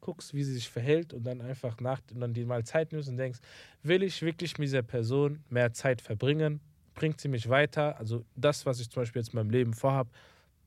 guckst, 0.00 0.32
wie 0.34 0.42
sie 0.42 0.54
sich 0.54 0.68
verhält 0.68 1.12
und 1.12 1.24
dann 1.24 1.40
einfach 1.40 1.80
nach 1.80 2.00
und 2.12 2.20
dann 2.20 2.34
dir 2.34 2.46
mal 2.46 2.64
Zeit 2.64 2.92
nimmst 2.92 3.08
und 3.08 3.16
denkst, 3.16 3.40
will 3.82 4.02
ich 4.02 4.22
wirklich 4.22 4.58
mit 4.58 4.66
dieser 4.66 4.82
Person 4.82 5.42
mehr 5.48 5.72
Zeit 5.72 6.00
verbringen? 6.00 6.60
Bringt 6.94 7.20
sie 7.20 7.28
mich 7.28 7.48
weiter? 7.48 7.98
Also 7.98 8.24
das, 8.36 8.66
was 8.66 8.80
ich 8.80 8.90
zum 8.90 9.02
Beispiel 9.02 9.20
jetzt 9.22 9.32
in 9.32 9.36
meinem 9.38 9.50
Leben 9.50 9.74
vorhab, 9.74 10.08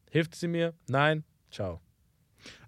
hilft 0.10 0.36
sie 0.36 0.48
mir? 0.48 0.74
Nein? 0.88 1.24
Ciao. 1.52 1.82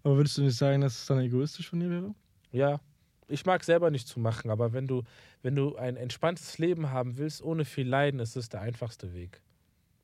Aber 0.04 0.18
würdest 0.18 0.38
du 0.38 0.42
nicht 0.44 0.58
sagen, 0.58 0.82
dass 0.82 1.00
es 1.02 1.06
dann 1.06 1.20
egoistisch 1.20 1.70
von 1.70 1.80
dir 1.80 1.90
wäre? 1.90 2.16
Ja, 2.52 2.82
ich 3.28 3.46
mag 3.46 3.64
selber 3.64 3.92
nicht 3.92 4.08
zu 4.08 4.20
machen, 4.20 4.50
aber 4.52 4.74
wenn 4.74 4.88
du, 4.88 5.04
wenn 5.42 5.56
du 5.56 5.76
ein 5.76 5.96
entspanntes 5.98 6.58
Leben 6.58 6.90
haben 6.92 7.18
willst, 7.18 7.42
ohne 7.42 7.66
viel 7.66 7.88
Leiden, 7.88 8.20
ist 8.20 8.36
es 8.36 8.50
der 8.50 8.62
einfachste 8.62 9.14
Weg. 9.14 9.42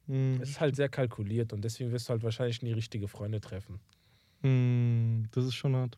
Hm, 0.07 0.37
Es 0.37 0.49
ist 0.51 0.59
halt 0.61 0.75
sehr 0.75 0.89
kalkuliert 0.89 1.53
und 1.53 1.63
deswegen 1.63 1.91
wirst 1.91 2.07
du 2.09 2.11
halt 2.11 2.23
wahrscheinlich 2.23 2.61
nie 2.61 2.73
richtige 2.73 3.07
Freunde 3.07 3.41
treffen. 3.41 3.81
hm, 4.41 5.27
das 5.31 5.45
ist 5.45 5.55
schon 5.55 5.75
hart. 5.75 5.97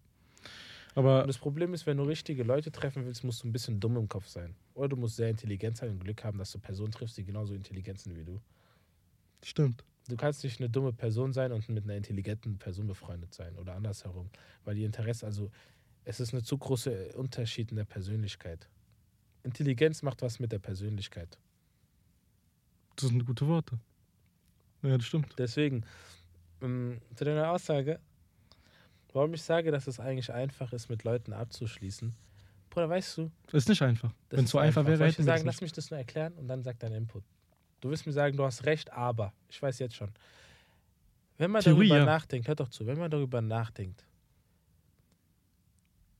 Und 0.95 1.05
Aber 1.05 1.27
das 1.27 1.37
Problem 1.37 1.73
ist, 1.73 1.85
wenn 1.85 1.97
du 1.97 2.03
richtige 2.03 2.43
Leute 2.43 2.71
treffen 2.71 3.05
willst, 3.05 3.23
musst 3.23 3.43
du 3.43 3.47
ein 3.47 3.51
bisschen 3.51 3.79
dumm 3.79 3.97
im 3.97 4.07
Kopf 4.07 4.27
sein. 4.27 4.55
Oder 4.73 4.89
du 4.89 4.95
musst 4.97 5.17
sehr 5.17 5.29
intelligent 5.29 5.77
sein 5.77 5.89
und 5.91 5.99
Glück 5.99 6.23
haben, 6.23 6.37
dass 6.37 6.51
du 6.51 6.59
Personen 6.59 6.91
triffst, 6.91 7.17
die 7.17 7.25
genauso 7.25 7.53
intelligent 7.53 7.99
sind 7.99 8.15
wie 8.15 8.23
du. 8.25 8.41
stimmt. 9.43 9.83
Du 10.07 10.17
kannst 10.17 10.43
nicht 10.43 10.59
eine 10.59 10.69
dumme 10.69 10.93
Person 10.93 11.33
sein 11.33 11.51
und 11.51 11.67
mit 11.69 11.83
einer 11.83 11.95
intelligenten 11.95 12.59
Person 12.59 12.87
befreundet 12.87 13.33
sein 13.33 13.55
oder 13.57 13.75
andersherum. 13.75 14.29
Weil 14.63 14.75
die 14.75 14.83
Interesse, 14.83 15.25
also 15.25 15.51
es 16.03 16.19
ist 16.19 16.33
eine 16.33 16.43
zu 16.43 16.57
große 16.57 17.13
Unterschied 17.15 17.71
in 17.71 17.77
der 17.77 17.85
Persönlichkeit. 17.85 18.69
Intelligenz 19.43 20.03
macht 20.03 20.21
was 20.21 20.39
mit 20.39 20.51
der 20.51 20.59
Persönlichkeit. 20.59 21.39
Das 22.95 23.09
sind 23.09 23.25
gute 23.25 23.47
Worte. 23.47 23.79
Ja, 24.83 24.97
das 24.97 25.05
stimmt. 25.05 25.33
Deswegen, 25.37 25.83
ähm, 26.61 27.01
zu 27.15 27.25
deiner 27.25 27.51
Aussage, 27.51 27.99
warum 29.15 29.33
ich 29.33 29.41
sage, 29.41 29.71
dass 29.71 29.87
es 29.87 29.99
eigentlich 29.99 30.31
einfach 30.31 30.73
ist, 30.73 30.89
mit 30.89 31.03
Leuten 31.05 31.31
abzuschließen. 31.31 32.13
Bruder, 32.69 32.89
weißt 32.89 33.17
du, 33.17 33.31
Ist 33.53 33.69
nicht 33.69 33.81
einfach. 33.81 34.11
das 34.27 34.37
Wenn 34.37 34.45
es 34.45 34.51
so 34.51 34.57
einfach, 34.57 34.85
wäre, 34.85 34.97
Soll 34.97 35.07
ich 35.07 35.15
das 35.15 35.25
sagen, 35.25 35.45
lass 35.45 35.61
mich 35.61 35.71
das 35.71 35.89
nur 35.89 35.97
erklären 35.97 36.33
und 36.33 36.47
dann 36.47 36.61
sag 36.63 36.77
deinen 36.79 36.95
Input. 36.95 37.23
Du 37.79 37.89
wirst 37.89 38.05
mir 38.05 38.11
sagen, 38.11 38.35
du 38.35 38.43
hast 38.43 38.65
recht, 38.65 38.91
aber 38.91 39.33
ich 39.49 39.61
weiß 39.61 39.79
jetzt 39.79 39.95
schon. 39.95 40.11
Wenn 41.37 41.51
man 41.51 41.61
Theorie, 41.61 41.87
darüber 41.87 41.99
ja. 41.99 42.05
nachdenkt, 42.05 42.47
hör 42.49 42.55
doch 42.55 42.67
zu, 42.67 42.85
wenn 42.85 42.97
man 42.97 43.09
darüber 43.09 43.41
nachdenkt, 43.41 44.05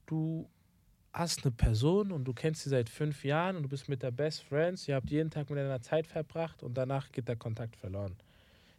du 0.06 0.48
hast 1.12 1.44
eine 1.44 1.52
Person 1.52 2.14
und 2.14 2.24
du 2.24 2.34
kennst 2.34 2.64
sie 2.64 2.70
seit 2.70 2.90
fünf 2.90 3.26
Jahren 3.26 3.58
und 3.58 3.64
du 3.64 3.70
bist 3.70 3.90
mit 3.90 4.04
der 4.04 4.12
Best 4.12 4.44
Friends, 4.44 4.88
ihr 4.88 4.96
habt 4.96 5.10
jeden 5.10 5.30
Tag 5.30 5.50
miteinander 5.50 5.82
Zeit 5.82 6.08
verbracht 6.08 6.64
und 6.64 6.76
danach 6.76 7.12
geht 7.12 7.28
der 7.28 7.36
Kontakt 7.36 7.76
verloren. 7.76 8.16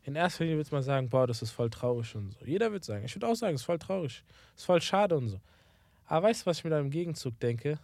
In 0.06 0.14
erster 0.14 0.44
Linie 0.44 0.58
wird 0.58 0.70
man 0.70 0.82
sagen, 0.84 1.08
boah, 1.08 1.26
das 1.26 1.42
ist 1.42 1.50
voll 1.50 1.68
traurig 1.68 2.14
und 2.14 2.30
so. 2.30 2.44
Jeder 2.44 2.70
wird 2.70 2.84
sagen, 2.84 3.04
ich 3.04 3.14
würde 3.16 3.26
auch 3.26 3.34
sagen, 3.34 3.56
es 3.56 3.62
ist 3.62 3.66
voll 3.66 3.78
traurig, 3.80 4.22
es 4.54 4.62
ist 4.62 4.64
voll 4.64 4.80
schade 4.80 5.16
und 5.16 5.28
so. 5.28 5.40
Aber 6.04 6.28
weißt 6.28 6.42
du, 6.42 6.46
was 6.46 6.58
ich 6.58 6.64
mir 6.64 6.70
da 6.70 6.78
im 6.78 6.90
Gegenzug 6.90 7.38
denke? 7.40 7.80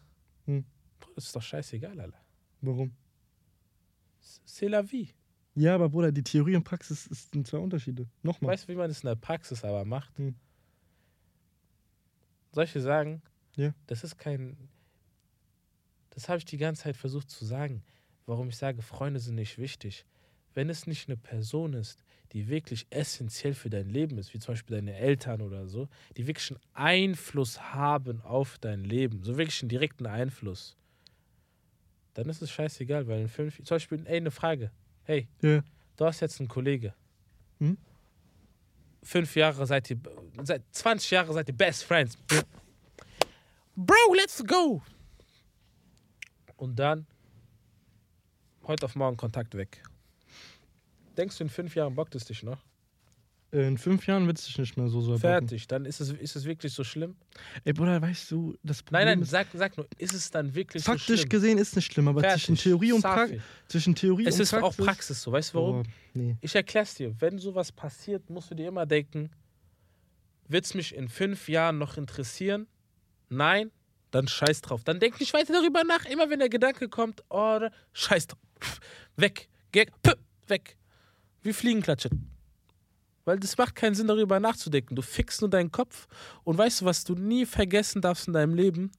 Hm. 0.46 0.64
Bruder, 1.00 1.14
Das 1.16 1.24
ist 1.24 1.34
doch 1.34 1.42
scheißegal, 1.42 1.98
Alter. 2.00 2.20
Warum? 2.60 2.92
C'est 4.46 4.68
la 4.68 4.82
vie. 4.82 5.08
Ja, 5.56 5.74
aber 5.74 5.88
Bruder, 5.88 6.12
die 6.12 6.22
Theorie 6.22 6.54
und 6.54 6.62
Praxis 6.62 7.04
sind 7.04 7.44
zwei 7.48 7.58
Unterschiede. 7.58 8.06
Nochmal. 8.22 8.52
Weißt 8.52 8.68
du, 8.68 8.72
wie 8.72 8.76
man 8.76 8.88
das 8.88 9.02
in 9.02 9.08
der 9.08 9.16
Praxis 9.16 9.64
aber 9.64 9.84
macht? 9.84 10.16
Hm. 10.16 10.36
Soll 12.52 12.64
ich 12.64 12.72
dir 12.72 12.82
sagen? 12.82 13.20
Ja. 13.56 13.74
Das 13.88 14.04
ist 14.04 14.16
kein. 14.16 14.56
Das 16.10 16.28
habe 16.28 16.38
ich 16.38 16.44
die 16.44 16.56
ganze 16.56 16.84
Zeit 16.84 16.96
versucht 16.96 17.30
zu 17.30 17.44
sagen. 17.44 17.82
Warum 18.26 18.48
ich 18.48 18.56
sage, 18.56 18.80
Freunde 18.80 19.18
sind 19.18 19.34
nicht 19.34 19.58
wichtig. 19.58 20.06
Wenn 20.54 20.70
es 20.70 20.86
nicht 20.86 21.08
eine 21.08 21.16
Person 21.16 21.72
ist, 21.72 22.04
die 22.32 22.48
wirklich 22.48 22.86
essentiell 22.90 23.54
für 23.54 23.68
dein 23.70 23.88
Leben 23.90 24.16
ist, 24.18 24.32
wie 24.32 24.38
zum 24.38 24.52
Beispiel 24.54 24.76
deine 24.76 24.94
Eltern 24.96 25.42
oder 25.42 25.68
so, 25.68 25.88
die 26.16 26.26
wirklich 26.26 26.50
einen 26.50 26.60
Einfluss 27.12 27.60
haben 27.74 28.22
auf 28.22 28.58
dein 28.58 28.84
Leben, 28.84 29.22
so 29.22 29.36
wirklich 29.36 29.60
einen 29.62 29.68
direkten 29.68 30.06
Einfluss, 30.06 30.76
dann 32.14 32.28
ist 32.28 32.42
es 32.42 32.50
scheißegal, 32.50 33.06
weil 33.06 33.22
in 33.22 33.28
fünf, 33.28 33.56
zum 33.56 33.74
Beispiel, 33.74 34.02
ey, 34.06 34.16
eine 34.16 34.30
Frage. 34.30 34.70
Hey, 35.04 35.28
Ja. 35.42 35.62
du 35.96 36.04
hast 36.04 36.20
jetzt 36.20 36.40
einen 36.40 36.48
Kollege. 36.48 36.94
Hm? 37.58 37.76
Fünf 39.02 39.34
Jahre 39.34 39.66
seid 39.66 39.90
ihr, 39.90 39.98
seit 40.42 40.62
20 40.72 41.10
Jahre 41.10 41.32
seid 41.32 41.48
ihr 41.48 41.56
Best 41.56 41.84
Friends. 41.84 42.16
Bro, 43.74 44.14
let's 44.14 44.42
go! 44.46 44.82
Und 46.56 46.76
dann, 46.76 47.06
heute 48.64 48.86
auf 48.86 48.94
morgen 48.94 49.16
Kontakt 49.16 49.54
weg. 49.56 49.82
Denkst 51.16 51.38
du, 51.38 51.44
in 51.44 51.50
fünf 51.50 51.74
Jahren 51.74 51.94
bockt 51.94 52.14
es 52.14 52.24
dich 52.24 52.42
noch? 52.42 52.64
In 53.52 53.76
fünf 53.76 54.06
Jahren 54.06 54.26
wird 54.26 54.38
es 54.38 54.46
sich 54.46 54.56
nicht 54.56 54.78
mehr 54.78 54.88
so 54.88 55.02
so. 55.02 55.18
Fertig. 55.18 55.68
Dann 55.68 55.84
ist 55.84 56.00
es, 56.00 56.10
ist 56.10 56.36
es 56.36 56.46
wirklich 56.46 56.72
so 56.72 56.84
schlimm? 56.84 57.16
Ey, 57.64 57.74
Bruder, 57.74 58.00
weißt 58.00 58.30
du, 58.30 58.56
das 58.62 58.82
Problem 58.82 59.04
Nein, 59.06 59.18
nein, 59.18 59.22
ist, 59.22 59.30
sag, 59.30 59.46
sag 59.52 59.76
nur, 59.76 59.86
ist 59.98 60.14
es 60.14 60.30
dann 60.30 60.54
wirklich 60.54 60.82
so 60.82 60.92
faktisch 60.92 61.20
schlimm? 61.20 61.28
gesehen 61.28 61.58
ist 61.58 61.76
nicht 61.76 61.92
schlimm, 61.92 62.08
aber 62.08 62.22
Fertig. 62.22 62.44
zwischen 62.44 62.56
Theorie 62.56 62.92
und. 62.92 63.02
Praxis, 63.02 63.42
zwischen 63.68 63.94
Theorie 63.94 64.26
Es 64.26 64.36
und 64.36 64.40
ist 64.40 64.50
Praxis, 64.52 64.80
auch 64.80 64.84
Praxis 64.84 65.22
so. 65.22 65.32
Weißt 65.32 65.52
du 65.52 65.58
warum? 65.58 65.82
Boah, 65.82 65.90
nee. 66.14 66.36
Ich 66.40 66.54
erklär's 66.54 66.94
dir. 66.94 67.14
Wenn 67.20 67.38
sowas 67.38 67.70
passiert, 67.70 68.30
musst 68.30 68.50
du 68.50 68.54
dir 68.54 68.68
immer 68.68 68.86
denken, 68.86 69.28
wird's 70.48 70.72
mich 70.72 70.94
in 70.94 71.10
fünf 71.10 71.46
Jahren 71.50 71.76
noch 71.76 71.98
interessieren? 71.98 72.66
Nein? 73.28 73.70
Dann 74.12 74.28
scheiß 74.28 74.62
drauf. 74.62 74.82
Dann 74.84 74.98
denk 74.98 75.20
nicht 75.20 75.34
weiter 75.34 75.52
darüber 75.52 75.84
nach. 75.84 76.06
Immer 76.06 76.30
wenn 76.30 76.38
der 76.38 76.48
Gedanke 76.48 76.88
kommt, 76.88 77.22
oh, 77.28 77.60
scheiß 77.92 78.28
drauf. 78.28 78.40
Weg. 79.16 79.50
Pff, 79.74 80.16
weg. 80.46 80.78
Wie 81.42 81.52
Fliegenklatsche. 81.52 82.10
Weil 83.24 83.38
das 83.38 83.56
macht 83.56 83.76
keinen 83.76 83.94
Sinn, 83.94 84.08
darüber 84.08 84.40
nachzudenken. 84.40 84.96
Du 84.96 85.02
fixst 85.02 85.40
nur 85.40 85.50
deinen 85.50 85.70
Kopf 85.70 86.08
und 86.44 86.58
weißt 86.58 86.80
du, 86.80 86.84
was 86.84 87.04
du 87.04 87.14
nie 87.14 87.46
vergessen 87.46 88.02
darfst 88.02 88.26
in 88.26 88.32
deinem 88.32 88.54
Leben? 88.54 88.90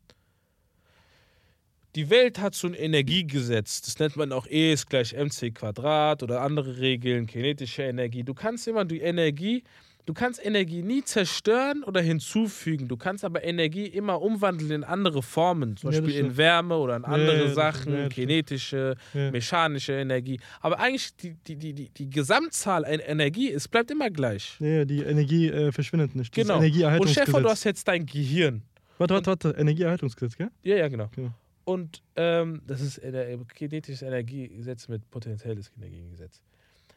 Die 1.96 2.10
Welt 2.10 2.40
hat 2.40 2.56
so 2.56 2.68
ein 2.68 2.74
Energiegesetz. 2.74 3.82
Das 3.82 4.00
nennt 4.00 4.16
man 4.16 4.32
auch 4.32 4.48
E 4.48 4.74
ist 4.74 4.90
gleich 4.90 5.14
mc 5.14 5.52
Quadrat 5.52 6.24
oder 6.24 6.42
andere 6.42 6.80
Regeln, 6.80 7.28
kinetische 7.28 7.84
Energie. 7.84 8.24
Du 8.24 8.34
kannst 8.34 8.68
immer 8.68 8.84
die 8.84 9.02
Energie, 9.02 9.64
du 10.06 10.14
kannst 10.14 10.44
Energie 10.44 10.82
nie 10.82 11.04
zerstören 11.04 11.84
oder 11.84 12.02
hinzufügen. 12.02 12.88
Du 12.88 12.98
kannst 12.98 13.24
aber 13.24 13.44
Energie 13.44 13.86
immer 13.86 14.22
umwandeln 14.22 14.72
in 14.72 14.84
andere 14.84 15.22
Formen, 15.24 15.78
zum 15.78 15.92
Ja, 15.92 16.02
Beispiel 16.02 16.20
in. 16.20 16.38
Wärme 16.38 16.78
oder 16.78 16.98
in 16.98 17.04
Ja, 17.04 17.08
andere 17.10 17.46
ja, 17.46 17.54
Sachen, 17.54 17.94
ja, 17.94 18.10
kinetische, 18.10 18.96
Ja. 19.14 19.32
mechanische 19.32 19.94
Energie. 19.94 20.40
Aber 20.62 20.80
eigentlich 20.80 21.16
die, 21.16 21.36
die, 21.36 21.56
die, 21.56 21.90
die, 21.90 22.10
Gesamtzahl 22.10 22.86
an 22.86 23.00
Energie, 23.00 23.52
es 23.52 23.68
bleibt 23.68 23.92
immer 23.92 24.10
gleich. 24.10 24.58
Nee, 24.60 24.86
die 24.86 25.02
Energie 25.02 25.50
äh, 25.50 25.72
verschwindet 25.72 26.16
nicht. 26.16 26.34
Genau. 26.34 26.60
Und 26.60 27.10
vor, 27.30 27.42
du 27.42 27.50
hast 27.50 27.64
jetzt 27.64 27.88
dein 27.88 28.06
Gehirn. 28.06 28.64
warte, 28.98 29.14
warte, 29.14 29.28
warte. 29.28 29.50
Energieerhaltungsgesetz, 29.52 30.38
gell? 30.38 30.50
Ja, 30.64 30.76
ja, 30.78 30.88
genau. 30.88 31.10
Genau. 31.16 31.32
Und 31.66 32.02
ähm, 32.16 32.62
das 32.68 32.82
ist 32.82 32.98
äh, 32.98 33.38
kinetisches 33.54 34.02
Energiegesetz 34.02 34.88
mit 34.90 35.10
potenzielles 35.10 35.72
Energiegesetz. 35.78 36.42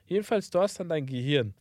Jedenfalls, 0.07 0.51
du 0.51 0.61
hast 0.61 0.81
dann 0.81 0.89
dein 0.89 1.07
Gehirn. 1.07 1.55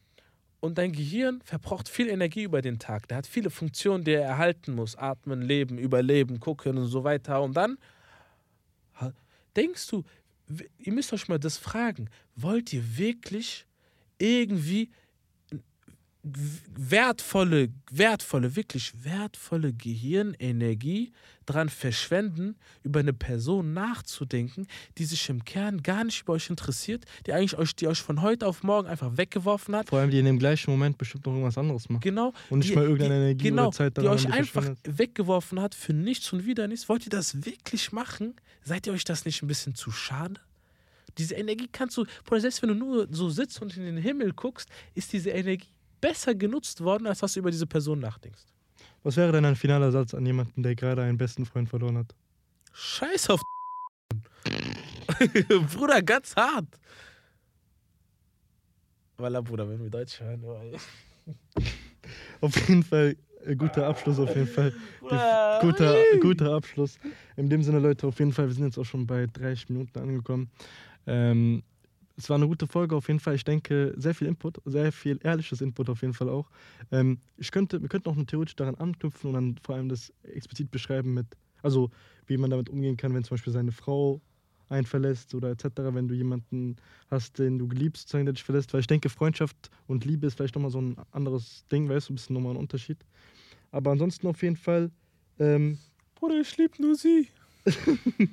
Und 0.66 0.80
dein 0.80 0.92
Gehirn 0.92 1.42
verbraucht 1.44 1.88
viel 1.88 2.10
Energie 2.10 2.44
über 2.44 2.62
den 2.62 2.80
Tag. 2.80 3.08
Der 3.08 3.18
hat 3.18 3.28
viele 3.28 3.52
Funktionen, 3.52 4.04
die 4.04 4.14
er 4.14 4.24
erhalten 4.24 4.74
muss. 4.74 4.96
Atmen, 4.96 5.44
leben, 5.44 5.78
überleben, 5.78 6.40
gucken 6.40 6.78
und 6.78 6.88
so 6.88 7.04
weiter. 7.04 7.44
Und 7.44 7.56
dann 7.56 7.78
denkst 9.56 9.88
du, 9.88 10.04
ihr 10.80 10.92
müsst 10.92 11.14
euch 11.14 11.28
mal 11.28 11.40
das 11.40 11.58
fragen. 11.58 12.10
Wollt 12.36 12.74
ihr 12.74 12.98
wirklich 12.98 13.68
irgendwie 14.18 14.90
wertvolle, 16.76 17.70
wertvolle, 17.92 18.56
wirklich 18.56 18.94
wertvolle 19.04 19.74
Gehirnenergie 19.74 21.12
dran 21.46 21.70
verschwenden, 21.70 22.56
über 22.84 23.00
eine 23.00 23.14
Person 23.14 23.74
nachzudenken, 23.74 24.66
die 24.98 25.06
sich 25.06 25.30
im 25.30 25.46
Kern 25.46 25.84
gar 25.84 26.04
nicht 26.04 26.24
über 26.24 26.34
euch 26.34 26.50
interessiert, 26.50 27.06
die 27.28 27.34
eigentlich 27.34 27.56
euch, 27.58 27.76
die 27.76 27.88
euch 27.88 28.02
von 28.02 28.24
heute 28.24 28.48
auf 28.48 28.64
morgen 28.64 28.88
einfach 28.88 29.18
weggeworfen 29.18 29.76
hat. 29.76 29.90
Vor 29.90 30.00
allem, 30.00 30.10
die 30.10 30.18
in 30.18 30.26
dem 30.26 30.40
gleichen 30.40 30.72
Moment 30.72 30.98
bestimmt 30.98 31.28
noch 31.28 31.34
irgendwas 31.34 31.60
anderes 31.60 31.88
macht. 31.90 32.02
Genau. 32.02 32.34
Und 32.50 32.60
nicht 32.60 32.72
die, 32.72 32.76
mal 32.76 32.86
irgendeine 32.86 33.14
die, 33.14 33.22
Energie 33.22 33.50
genau, 33.50 33.68
oder 33.68 33.72
Zeit 33.72 33.98
die 33.98 34.02
daran 34.02 34.18
euch 34.18 34.26
einfach 34.26 34.64
verschwendet. 34.64 34.98
weggeworfen 34.98 35.62
hat 35.62 35.76
für 35.76 35.94
nichts 35.94 36.34
und 36.34 36.46
wieder 36.46 36.68
nichts. 36.68 36.90
Wollt 36.90 37.06
ihr 37.06 37.12
das 37.12 37.46
wirklich 37.46 37.92
machen? 37.92 38.34
Seid 38.64 38.88
ihr 38.88 38.94
euch 38.94 39.04
das 39.04 39.26
nicht 39.26 39.44
ein 39.44 39.48
bisschen 39.48 39.76
zu 39.76 39.92
schade? 39.92 40.42
Diese 41.20 41.36
Energie 41.36 41.70
kannst 41.72 41.96
du, 41.98 42.06
selbst 42.38 42.62
wenn 42.62 42.70
du 42.70 42.76
nur 42.76 43.08
so 43.12 43.30
sitzt 43.30 43.62
und 43.62 43.78
in 43.78 43.86
den 43.86 43.98
Himmel 43.98 44.34
guckst, 44.34 44.68
ist 44.96 45.14
diese 45.14 45.30
Energie 45.30 45.70
besser 46.02 46.36
genutzt 46.36 46.82
worden, 46.82 47.08
als 47.08 47.20
dass 47.20 47.34
du 47.34 47.40
über 47.40 47.52
diese 47.52 47.68
Person 47.68 48.00
nachdenkst. 48.00 48.44
Was 49.04 49.18
wäre 49.18 49.32
denn 49.32 49.46
ein 49.46 49.56
finaler 49.56 49.92
Satz 49.92 50.14
an 50.14 50.26
jemanden, 50.26 50.64
der 50.64 50.76
gerade 50.76 51.04
einen 51.04 51.18
besten 51.18 51.46
Freund 51.46 51.70
verloren 51.70 51.98
hat? 51.98 52.16
Scheiß 52.74 53.30
auf 53.30 53.42
Bruder, 55.74 56.02
ganz 56.02 56.36
hart. 56.36 56.68
Voilà, 59.18 59.42
Bruder, 59.42 59.70
wenn 59.70 59.82
wir 59.82 59.90
Deutsch 59.90 60.20
hören. 60.20 60.44
Auf 62.42 62.68
jeden 62.68 62.84
Fall, 62.84 63.16
äh, 63.46 63.56
guter 63.56 63.88
Abschluss 63.88 64.20
auf 64.20 64.36
jeden 64.36 64.48
Fall. 64.48 64.74
Guter, 65.62 66.02
guter 66.20 66.54
Abschluss. 66.54 66.98
In 67.38 67.50
dem 67.50 67.64
Sinne, 67.64 67.80
Leute, 67.80 68.08
auf 68.08 68.20
jeden 68.20 68.34
Fall, 68.34 68.48
wir 68.48 68.54
sind 68.54 68.66
jetzt 68.66 68.78
auch 68.78 68.86
schon 68.86 69.08
bei 69.08 69.28
30 69.28 69.70
Minuten 69.70 69.98
angekommen. 70.00 70.50
Ähm, 71.08 71.64
es 72.18 72.30
war 72.30 72.36
eine 72.36 72.48
gute 72.48 72.68
Folge 72.68 72.96
auf 72.96 73.08
jeden 73.08 73.20
Fall. 73.20 73.36
Ich 73.36 73.44
denke, 73.44 73.94
sehr 73.98 74.16
viel 74.16 74.28
Input, 74.28 74.62
sehr 74.66 74.92
viel 74.92 75.20
ehrliches 75.24 75.62
Input 75.62 75.90
auf 75.90 76.02
jeden 76.02 76.14
Fall 76.14 76.30
auch. 76.30 76.50
Ähm, 76.92 77.20
ich 77.38 77.52
könnte, 77.52 77.82
wir 77.82 77.90
könnten 77.90 78.10
auch 78.10 78.16
nur 78.16 78.26
theoretisch 78.26 78.56
daran 78.56 78.76
anknüpfen 78.76 79.30
und 79.30 79.34
dann 79.34 79.56
vor 79.62 79.76
allem 79.76 79.90
das 79.90 80.14
explizit 80.24 80.72
beschreiben 80.72 81.14
mit, 81.14 81.28
also 81.62 81.92
wie 82.28 82.38
man 82.38 82.50
damit 82.50 82.70
umgehen 82.70 82.98
kann, 82.98 83.14
wenn 83.14 83.24
zum 83.24 83.36
Beispiel 83.36 83.54
seine 83.54 83.72
Frau 83.72 84.22
einen 84.70 84.86
verlässt 84.86 85.36
oder 85.36 85.52
etc., 85.52 85.66
wenn 85.92 86.08
du 86.08 86.16
jemanden 86.16 86.78
hast, 87.10 87.38
den 87.38 87.60
du 87.60 87.68
geliebst, 87.68 88.04
sozusagen, 88.04 88.26
der 88.26 88.34
dich 88.34 88.44
verlässt. 88.44 88.74
Weil 88.74 88.82
ich 88.82 88.88
denke, 88.88 89.10
Freundschaft 89.10 89.70
und 89.88 90.06
Liebe 90.06 90.26
ist 90.26 90.36
vielleicht 90.36 90.56
nochmal 90.56 90.72
so 90.72 90.82
ein 90.82 90.96
anderes 91.12 91.66
Ding, 91.72 91.88
weißt 91.88 92.10
du, 92.10 92.14
ein 92.14 92.16
bisschen 92.16 92.34
nochmal 92.34 92.54
ein 92.54 92.60
Unterschied. 92.60 92.98
Aber 93.72 93.92
ansonsten 93.92 94.28
auf 94.28 94.42
jeden 94.42 94.56
Fall, 94.56 94.90
ähm, 95.38 95.78
Bruder, 96.16 96.40
ich 96.40 96.58
lieb 96.58 96.80
nur 96.80 96.96
sie. 96.96 97.28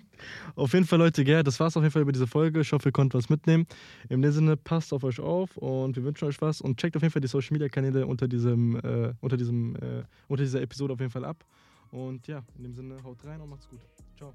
auf 0.54 0.72
jeden 0.72 0.86
Fall, 0.86 0.98
Leute, 0.98 1.24
gell, 1.24 1.42
das 1.42 1.58
war's 1.58 1.76
auf 1.76 1.82
jeden 1.82 1.92
Fall 1.92 2.02
über 2.02 2.12
diese 2.12 2.26
Folge. 2.26 2.60
Ich 2.60 2.72
hoffe, 2.72 2.88
ihr 2.88 2.92
konntet 2.92 3.18
was 3.18 3.28
mitnehmen. 3.28 3.66
In 4.08 4.22
dem 4.22 4.32
Sinne, 4.32 4.56
passt 4.56 4.92
auf 4.92 5.04
euch 5.04 5.20
auf 5.20 5.56
und 5.56 5.96
wir 5.96 6.04
wünschen 6.04 6.28
euch 6.28 6.40
was 6.40 6.60
und 6.60 6.78
checkt 6.78 6.96
auf 6.96 7.02
jeden 7.02 7.12
Fall 7.12 7.22
die 7.22 7.28
Social 7.28 7.52
Media 7.52 7.68
Kanäle 7.68 8.06
unter 8.06 8.28
diesem, 8.28 8.76
äh, 8.76 9.14
unter 9.20 9.36
diesem, 9.36 9.76
äh, 9.76 10.04
unter 10.28 10.44
dieser 10.44 10.60
Episode 10.60 10.92
auf 10.92 11.00
jeden 11.00 11.12
Fall 11.12 11.24
ab. 11.24 11.44
Und 11.90 12.26
ja, 12.26 12.42
in 12.56 12.64
dem 12.64 12.74
Sinne, 12.74 13.02
haut 13.04 13.24
rein 13.24 13.40
und 13.40 13.50
macht's 13.50 13.68
gut. 13.68 13.80
Ciao. 14.16 14.32